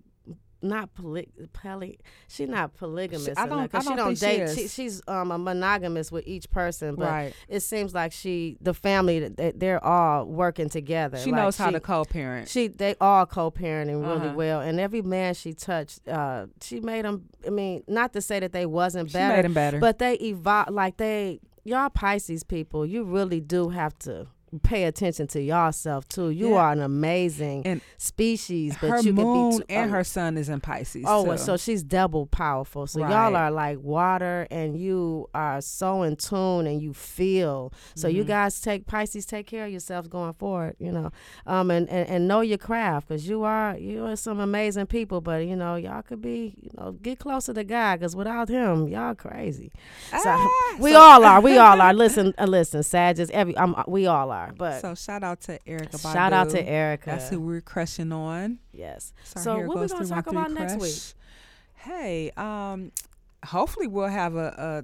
not 0.61 0.93
poly, 0.95 1.27
poly 1.53 1.99
she's 2.27 2.49
not 2.49 2.75
polygamous. 2.75 3.29
I 3.37 3.45
don't- 3.47 3.73
I 3.75 3.79
don't 3.81 3.95
don't 3.97 4.15
think 4.15 4.17
she 4.17 4.25
date. 4.37 4.41
is. 4.65 4.73
she's 4.73 5.01
um 5.07 5.31
a 5.31 5.37
monogamous 5.37 6.11
with 6.11 6.25
each 6.27 6.49
person, 6.49 6.95
but 6.95 7.07
right. 7.09 7.33
it 7.47 7.59
seems 7.61 7.93
like 7.93 8.11
she 8.11 8.57
the 8.61 8.73
family 8.73 9.29
they're 9.55 9.83
all 9.83 10.25
working 10.25 10.69
together. 10.69 11.17
She 11.19 11.31
Like, 11.31 11.41
knows 11.41 11.57
how 11.57 11.69
to 11.69 11.79
co-parent. 11.79 12.47
she 12.49 12.67
they 12.67 12.95
all 12.99 13.25
co-parenting 13.25 14.01
really 14.01 14.27
Uh-huh. 14.27 14.33
well, 14.35 14.61
and 14.61 14.79
every 14.79 15.01
man 15.01 15.33
she 15.33 15.53
touched, 15.53 16.07
uh, 16.07 16.47
she 16.61 16.79
made 16.79 17.05
them. 17.05 17.25
I 17.45 17.49
mean, 17.49 17.83
not 17.87 18.13
to 18.13 18.21
say 18.21 18.39
that 18.39 18.51
they 18.51 18.65
wasn't 18.65 19.09
She 19.09 19.13
better, 19.13 19.35
made 19.35 19.45
him 19.45 19.53
better. 19.53 19.79
but 19.79 19.99
they 19.99 20.15
evolve. 20.15 20.69
Like 20.69 20.97
they, 20.97 21.39
y'all 21.63 21.89
Pisces 21.89 22.43
people, 22.43 22.85
you 22.85 23.03
really 23.03 23.39
do 23.41 23.69
have 23.69 23.97
to 23.99 24.27
pay 24.63 24.85
attention 24.85 25.27
to 25.27 25.41
yourself 25.41 26.07
too. 26.07 26.29
You 26.29 26.51
Yeah. 26.51 26.55
are 26.57 26.71
an 26.71 26.81
amazing 26.81 27.65
And 27.65 27.81
species, 27.97 28.75
but 28.79 28.89
her 28.89 28.99
you 29.01 29.13
moon 29.13 29.51
can 29.51 29.51
be. 29.51 29.57
Too, 29.57 29.73
and 29.73 29.83
um, 29.85 29.89
her 29.91 30.03
sun 30.03 30.37
is 30.37 30.47
in 30.49 30.61
Pisces. 30.61 31.03
Oh, 31.07 31.25
too. 31.25 31.37
so 31.37 31.57
she's 31.57 31.83
double 31.83 32.25
powerful. 32.27 32.87
So 32.87 32.99
y'all 32.99 33.35
are 33.35 33.51
like 33.51 33.79
water, 33.81 34.47
and 34.49 34.77
you 34.79 35.29
are 35.33 35.59
so 35.61 36.03
in 36.03 36.15
tune, 36.15 36.65
and 36.67 36.81
you 36.81 36.93
feel. 36.93 37.73
So 37.95 38.07
you 38.07 38.23
Mhm. 38.23 38.27
guys 38.27 38.61
take 38.61 38.87
Pisces, 38.87 39.25
take 39.25 39.47
care 39.47 39.65
of 39.65 39.71
yourselves 39.71 40.07
going 40.07 40.33
forward. 40.33 40.75
You 40.79 40.91
know, 40.91 41.11
um, 41.45 41.69
and 41.71 41.89
and, 41.89 42.07
and 42.09 42.27
know 42.27 42.41
your 42.41 42.57
craft 42.57 43.09
because 43.09 43.27
you 43.27 43.43
are 43.43 43.77
you 43.77 44.05
are 44.05 44.15
some 44.15 44.39
amazing 44.39 44.85
people. 44.87 45.19
But 45.21 45.45
you 45.45 45.55
know, 45.55 45.75
y'all 45.75 46.01
could 46.03 46.21
be 46.21 46.55
you 46.61 46.69
know 46.77 46.93
get 46.93 47.19
closer 47.19 47.53
to 47.53 47.63
God 47.63 47.99
because 47.99 48.15
without 48.15 48.47
Him, 48.49 48.87
y'all 48.87 49.13
crazy. 49.15 49.71
So 50.11 50.17
Ah, 50.25 50.75
we 50.79 50.91
so- 50.93 50.99
all 50.99 51.25
are. 51.31 51.41
We 51.41 51.57
all 51.57 51.81
are. 51.81 51.93
Listen, 51.93 52.33
uh, 52.37 52.45
listen, 52.45 52.83
Sagittarius. 52.83 53.29
Every 53.33 53.55
um, 53.57 53.83
we 53.87 54.07
all 54.07 54.31
are. 54.31 54.36
But 54.57 54.81
So 54.81 54.95
shout 54.95 55.23
out 55.23 55.41
to 55.41 55.59
Erykah. 55.67 56.01
shout 56.13 56.33
out 56.33 56.49
to 56.51 56.63
Erykah. 56.63 57.05
That's 57.05 57.29
who 57.29 57.39
we're 57.41 57.61
crushing 57.61 58.11
on. 58.11 58.59
yes. 58.71 59.13
So, 59.23 59.39
So 59.39 59.59
what 59.59 59.79
we 59.79 59.87
gonna 59.87 60.05
talk 60.07 60.27
about 60.27 60.47
three 60.47 60.55
next 60.59 60.81
week? 60.81 61.13
Hey, 61.75 62.31
um, 62.37 62.91
hopefully 63.45 63.87
we'll 63.87 64.07
have 64.07 64.35
a 64.35 64.83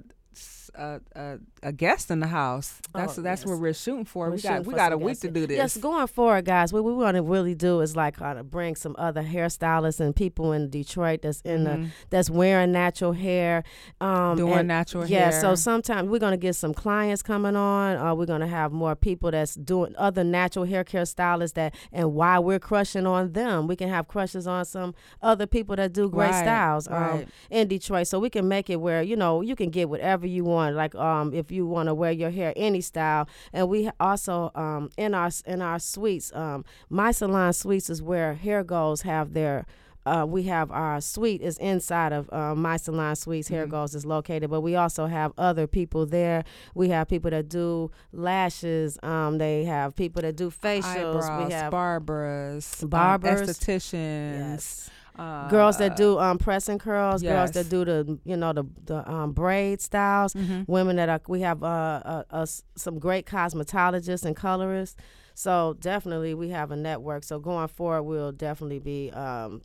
a, 0.74 1.00
a, 1.14 1.38
a 1.62 1.72
guest 1.72 2.10
in 2.10 2.20
the 2.20 2.26
house. 2.26 2.80
That's 2.92 3.18
Oh, 3.18 3.22
that's 3.22 3.44
what 3.46 3.58
we're 3.60 3.72
shooting 3.74 4.04
for. 4.04 4.28
We're 4.28 4.36
we 4.36 4.42
got 4.42 4.66
we 4.66 4.74
got 4.74 4.92
a 4.92 4.98
week 4.98 5.20
to 5.20 5.30
do 5.30 5.46
this. 5.46 5.56
Yes, 5.56 5.76
going 5.76 6.06
forward, 6.06 6.44
guys, 6.44 6.72
what 6.72 6.84
we 6.84 6.92
want 6.92 7.16
to 7.16 7.22
really 7.22 7.54
do 7.54 7.80
is 7.80 7.94
like 7.96 8.16
kind 8.16 8.38
of 8.38 8.50
bring 8.50 8.74
some 8.76 8.94
other 8.98 9.22
hairstylists 9.22 10.00
and 10.00 10.14
people 10.14 10.52
in 10.52 10.70
Detroit 10.70 11.22
that's 11.22 11.40
in 11.42 11.64
the 11.64 11.70
Mhm. 11.70 11.90
that's 12.10 12.30
wearing 12.30 12.72
natural 12.72 13.12
hair, 13.12 13.62
um, 14.00 14.36
Doing 14.36 14.52
and- 14.54 14.68
natural 14.68 15.06
yeah, 15.06 15.30
hair. 15.30 15.40
so 15.40 15.54
sometimes 15.54 16.08
we're 16.08 16.18
gonna 16.18 16.36
get 16.36 16.54
some 16.56 16.74
clients 16.74 17.22
coming 17.22 17.56
on. 17.56 17.96
Uh, 17.96 18.14
we're 18.14 18.26
gonna 18.26 18.46
have 18.48 18.72
more 18.72 18.94
people 18.96 19.30
that's 19.30 19.54
doing 19.54 19.94
other 19.98 20.24
natural 20.24 20.64
hair 20.64 20.84
care 20.84 21.04
stylists 21.06 21.54
that, 21.54 21.74
and 21.92 22.14
why 22.14 22.38
we're 22.38 22.58
crushing 22.58 23.06
on 23.06 23.32
them, 23.32 23.66
we 23.66 23.76
can 23.76 23.88
have 23.88 24.08
crushes 24.08 24.46
on 24.46 24.64
some 24.64 24.94
other 25.22 25.46
people 25.46 25.76
that 25.76 25.92
do 25.92 26.08
great 26.08 26.30
Right, 26.30 26.42
styles 26.42 26.88
um, 26.88 26.94
right. 26.94 27.28
in 27.50 27.68
Detroit. 27.68 28.06
So 28.06 28.18
we 28.18 28.30
can 28.30 28.48
make 28.48 28.70
it 28.70 28.76
where 28.76 29.02
you 29.02 29.16
know 29.16 29.40
you 29.40 29.54
can 29.56 29.70
get 29.70 29.88
whatever 29.88 30.23
you 30.28 30.44
want. 30.44 30.76
Like 30.76 30.94
um, 30.94 31.32
if 31.34 31.50
you 31.50 31.66
want 31.66 31.88
to 31.88 31.94
wear 31.94 32.12
your 32.12 32.30
hair 32.30 32.52
any 32.56 32.80
style, 32.80 33.28
and 33.52 33.68
we 33.68 33.90
also 34.00 34.50
um, 34.54 34.90
in 34.96 35.14
our 35.14 35.30
in 35.46 35.60
our 35.62 35.78
suites, 35.78 36.32
um, 36.34 36.64
my 36.90 37.10
salon 37.12 37.52
suites 37.52 37.88
is 37.90 38.02
where 38.02 38.34
hair 38.34 38.62
goals 38.64 39.02
have 39.02 39.32
their. 39.34 39.66
Uh, 40.06 40.26
we 40.28 40.42
have 40.42 40.70
our 40.70 41.00
suite 41.00 41.40
is 41.40 41.56
inside 41.56 42.12
of 42.12 42.30
uh, 42.30 42.54
my 42.54 42.76
salon 42.76 43.16
suites. 43.16 43.48
Hair 43.48 43.66
Mhm. 43.66 43.70
goals 43.70 43.94
is 43.94 44.04
located, 44.04 44.50
but 44.50 44.60
we 44.60 44.76
also 44.76 45.06
have 45.06 45.32
other 45.38 45.66
people 45.66 46.04
there. 46.04 46.44
We 46.74 46.90
have 46.90 47.08
people 47.08 47.30
that 47.30 47.48
do 47.48 47.90
lashes. 48.12 48.98
Um, 49.02 49.38
they 49.38 49.64
have 49.64 49.94
people 49.96 50.20
that 50.22 50.36
do 50.36 50.50
facials. 50.50 51.22
Eyebrows, 51.24 51.46
we 51.46 51.52
have 51.54 51.70
barbers, 51.70 52.82
um, 52.82 52.88
Barbers. 52.90 53.48
estheticians, 53.48 54.38
yes. 54.38 54.90
Uh, 55.16 55.48
girls 55.48 55.78
that 55.78 55.96
do 55.96 56.18
um 56.18 56.38
pressing 56.38 56.78
curls. 56.78 57.22
Girls 57.22 57.52
that 57.52 57.68
do 57.68 57.84
the 57.84 58.18
you 58.24 58.36
know 58.36 58.52
the 58.52 58.64
the 58.84 59.10
um, 59.10 59.32
braid 59.32 59.80
styles. 59.80 60.34
mhm. 60.34 60.66
women 60.68 60.96
that 60.96 61.08
are 61.08 61.20
we 61.28 61.40
have 61.42 61.62
uh, 61.62 61.66
uh, 62.04 62.22
uh 62.30 62.46
some 62.76 62.98
great 62.98 63.26
cosmetologists 63.26 64.24
and 64.24 64.34
colorists 64.36 64.96
so 65.34 65.76
definitely 65.80 66.32
we 66.34 66.50
have 66.50 66.70
a 66.70 66.76
network 66.76 67.24
so 67.24 67.38
going 67.38 67.66
forward 67.68 68.02
we'll 68.04 68.32
definitely 68.32 68.78
be 68.78 69.10
um 69.12 69.60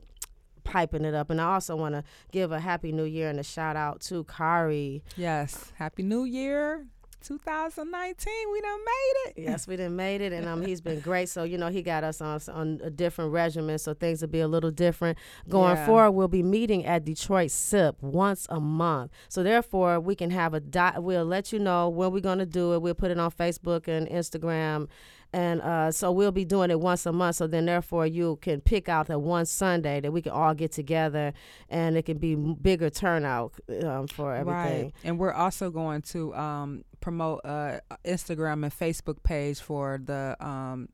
piping 0.63 1.05
it 1.05 1.13
up 1.13 1.29
and 1.29 1.39
i 1.39 1.53
also 1.53 1.75
want 1.75 1.93
to 1.95 2.03
give 2.31 2.51
a 2.51 2.59
happy 2.59 2.91
new 2.91 3.03
year 3.03 3.29
and 3.29 3.39
a 3.39 3.43
shout 3.43 3.75
out 3.75 4.01
to 4.01 4.23
kari 4.25 5.03
Yes. 5.15 5.71
Happy 5.75 6.03
New 6.03 6.23
Year, 6.25 6.85
2019. 7.21 8.33
We 8.51 8.61
done 8.61 8.79
made 8.85 9.13
it. 9.27 9.33
yes 9.37 9.67
we 9.67 9.75
done 9.75 9.95
made 9.95 10.21
it 10.21 10.33
and 10.33 10.47
um 10.47 10.61
he's 10.65 10.81
been 10.81 10.99
great 10.99 11.29
so 11.29 11.43
you 11.43 11.57
know 11.57 11.67
he 11.69 11.81
got 11.81 12.03
us 12.03 12.21
on, 12.21 12.39
on 12.51 12.79
a 12.83 12.89
different 12.89 13.31
regimen 13.31 13.77
so 13.77 13.93
things 13.93 14.21
will 14.21 14.29
be 14.29 14.39
a 14.39 14.47
little 14.47 14.71
different 14.71 15.17
going 15.47 15.75
Yeah. 15.75 15.85
forward 15.85 16.11
we'll 16.11 16.27
be 16.27 16.43
meeting 16.43 16.85
at 16.85 17.05
detroit 17.05 17.51
sip 17.51 18.01
once 18.01 18.47
a 18.49 18.59
month 18.59 19.11
so 19.27 19.43
therefore 19.43 19.99
we 19.99 20.15
can 20.15 20.31
have 20.31 20.53
a 20.53 20.59
dot 20.59 21.03
we'll 21.03 21.25
let 21.25 21.51
you 21.53 21.59
know 21.59 21.89
when 21.89 22.11
we're 22.11 22.19
going 22.19 22.39
to 22.39 22.45
do 22.45 22.73
it 22.73 22.81
we'll 22.81 22.93
put 22.93 23.11
it 23.11 23.19
on 23.19 23.31
facebook 23.31 23.87
and 23.87 24.07
instagram 24.07 24.87
and 25.33 25.61
uh, 25.61 25.91
so 25.91 26.11
we'll 26.11 26.31
be 26.31 26.45
doing 26.45 26.71
it 26.71 26.79
once 26.79 27.05
a 27.05 27.11
month 27.11 27.35
so 27.37 27.47
then 27.47 27.65
therefore 27.65 28.05
you 28.05 28.37
can 28.41 28.61
pick 28.61 28.89
out 28.89 29.07
the 29.07 29.19
one 29.19 29.45
sunday 29.45 29.99
that 29.99 30.11
we 30.11 30.21
can 30.21 30.31
all 30.31 30.53
get 30.53 30.71
together 30.71 31.33
and 31.69 31.97
it 31.97 32.03
can 32.03 32.17
be 32.17 32.35
bigger 32.35 32.89
turnout 32.89 33.53
um, 33.83 34.07
for 34.07 34.33
everything 34.35 34.49
Right. 34.59 34.93
And 35.03 35.19
we're 35.19 35.33
also 35.33 35.69
going 35.69 36.01
to 36.03 36.33
um, 36.35 36.83
promote 37.01 37.41
uh, 37.45 37.79
Instagram 38.05 38.63
and 38.63 38.71
Facebook 38.71 39.23
page 39.23 39.59
for 39.59 39.99
the 40.03 40.35
um, 40.39 40.89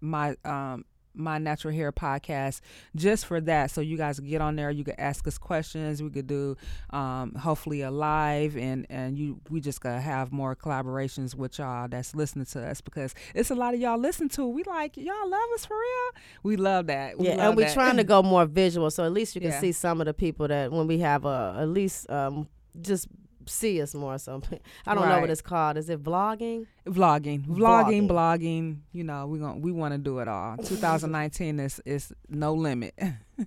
my 0.00 0.36
um, 0.44 0.84
my 1.14 1.38
natural 1.38 1.74
hair 1.74 1.92
podcast 1.92 2.60
just 2.96 3.26
for 3.26 3.40
that 3.40 3.70
so 3.70 3.80
you 3.80 3.96
guys 3.96 4.18
get 4.20 4.40
on 4.40 4.56
there 4.56 4.70
you 4.70 4.82
can 4.84 4.98
ask 4.98 5.26
us 5.28 5.36
questions 5.38 6.02
we 6.02 6.08
could 6.10 6.26
do 6.26 6.56
um, 6.90 7.34
hopefully 7.34 7.82
a 7.82 7.90
live 7.90 8.56
and 8.56 8.86
and 8.90 9.18
you 9.18 9.40
we 9.50 9.60
just 9.60 9.80
gonna 9.80 10.00
have 10.00 10.32
more 10.32 10.54
collaborations 10.56 11.34
with 11.34 11.58
y'all 11.58 11.86
that's 11.88 12.14
listening 12.14 12.46
to 12.46 12.66
us 12.66 12.80
because 12.80 13.14
it's 13.34 13.50
a 13.50 13.54
lot 13.54 13.74
of 13.74 13.80
y'all 13.80 13.98
listen 13.98 14.28
to 14.28 14.46
we 14.46 14.62
like 14.64 14.96
y'all 14.96 15.28
love 15.28 15.48
us 15.54 15.66
for 15.66 15.76
real 15.76 16.22
we 16.42 16.56
love 16.56 16.86
that 16.86 17.18
we 17.18 17.26
yeah, 17.28 17.36
love 17.36 17.48
and 17.48 17.56
we're 17.56 17.66
that. 17.66 17.74
trying 17.74 17.96
to 17.96 18.04
go 18.04 18.22
more 18.22 18.44
visual, 18.46 18.90
so 18.90 19.04
at 19.04 19.12
least 19.12 19.34
you 19.34 19.40
can 19.40 19.50
Yeah. 19.50 19.60
see 19.60 19.72
some 19.72 20.00
of 20.00 20.06
the 20.06 20.14
people 20.14 20.48
that 20.48 20.72
when 20.72 20.86
we 20.86 20.98
have 21.00 21.24
a 21.24 21.56
at 21.58 21.68
least 21.68 22.08
um, 22.10 22.48
just 22.80 23.06
see 23.46 23.80
us 23.82 23.94
more. 23.94 24.18
So 24.18 24.42
I 24.86 24.94
don't 24.94 25.08
know 25.08 25.20
what 25.20 25.30
it's 25.30 25.42
called. 25.42 25.76
Is 25.76 25.88
it 25.88 26.02
vlogging? 26.02 26.66
vlogging, 26.86 27.46
vlogging, 27.46 28.08
Vlogging. 28.08 28.08
blogging. 28.08 28.76
You 28.92 29.04
know, 29.04 29.26
we 29.26 29.38
going 29.38 29.62
we 29.62 29.72
want 29.72 29.94
to 29.94 29.98
do 29.98 30.18
it 30.18 30.28
all. 30.28 30.56
2019 30.64 31.60
is 31.60 31.80
is 31.84 32.12
no 32.28 32.54
limit. 32.54 32.94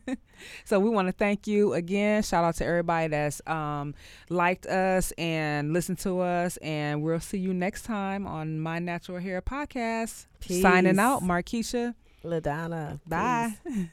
so 0.66 0.80
we 0.80 0.90
want 0.90 1.08
to 1.08 1.12
thank 1.12 1.48
you 1.48 1.74
again. 1.74 2.24
Shout 2.24 2.44
out 2.44 2.56
to 2.56 2.66
everybody 2.66 3.10
that's 3.10 3.42
um, 3.48 3.94
liked 4.30 4.66
us 4.66 5.12
and 5.18 5.74
listened 5.74 6.00
to 6.00 6.20
us, 6.22 6.58
and 6.58 7.02
we'll 7.04 7.20
see 7.20 7.38
you 7.38 7.54
next 7.54 7.84
time 7.84 8.26
on 8.28 8.60
My 8.60 8.80
Natural 8.80 9.20
Hair 9.20 9.42
podcast. 9.42 10.26
Signing 10.42 11.00
out, 11.00 11.22
Markeisha. 11.22 11.96
Ladonna. 12.24 13.00
Bye. 13.08 13.56
peace. 13.68 13.88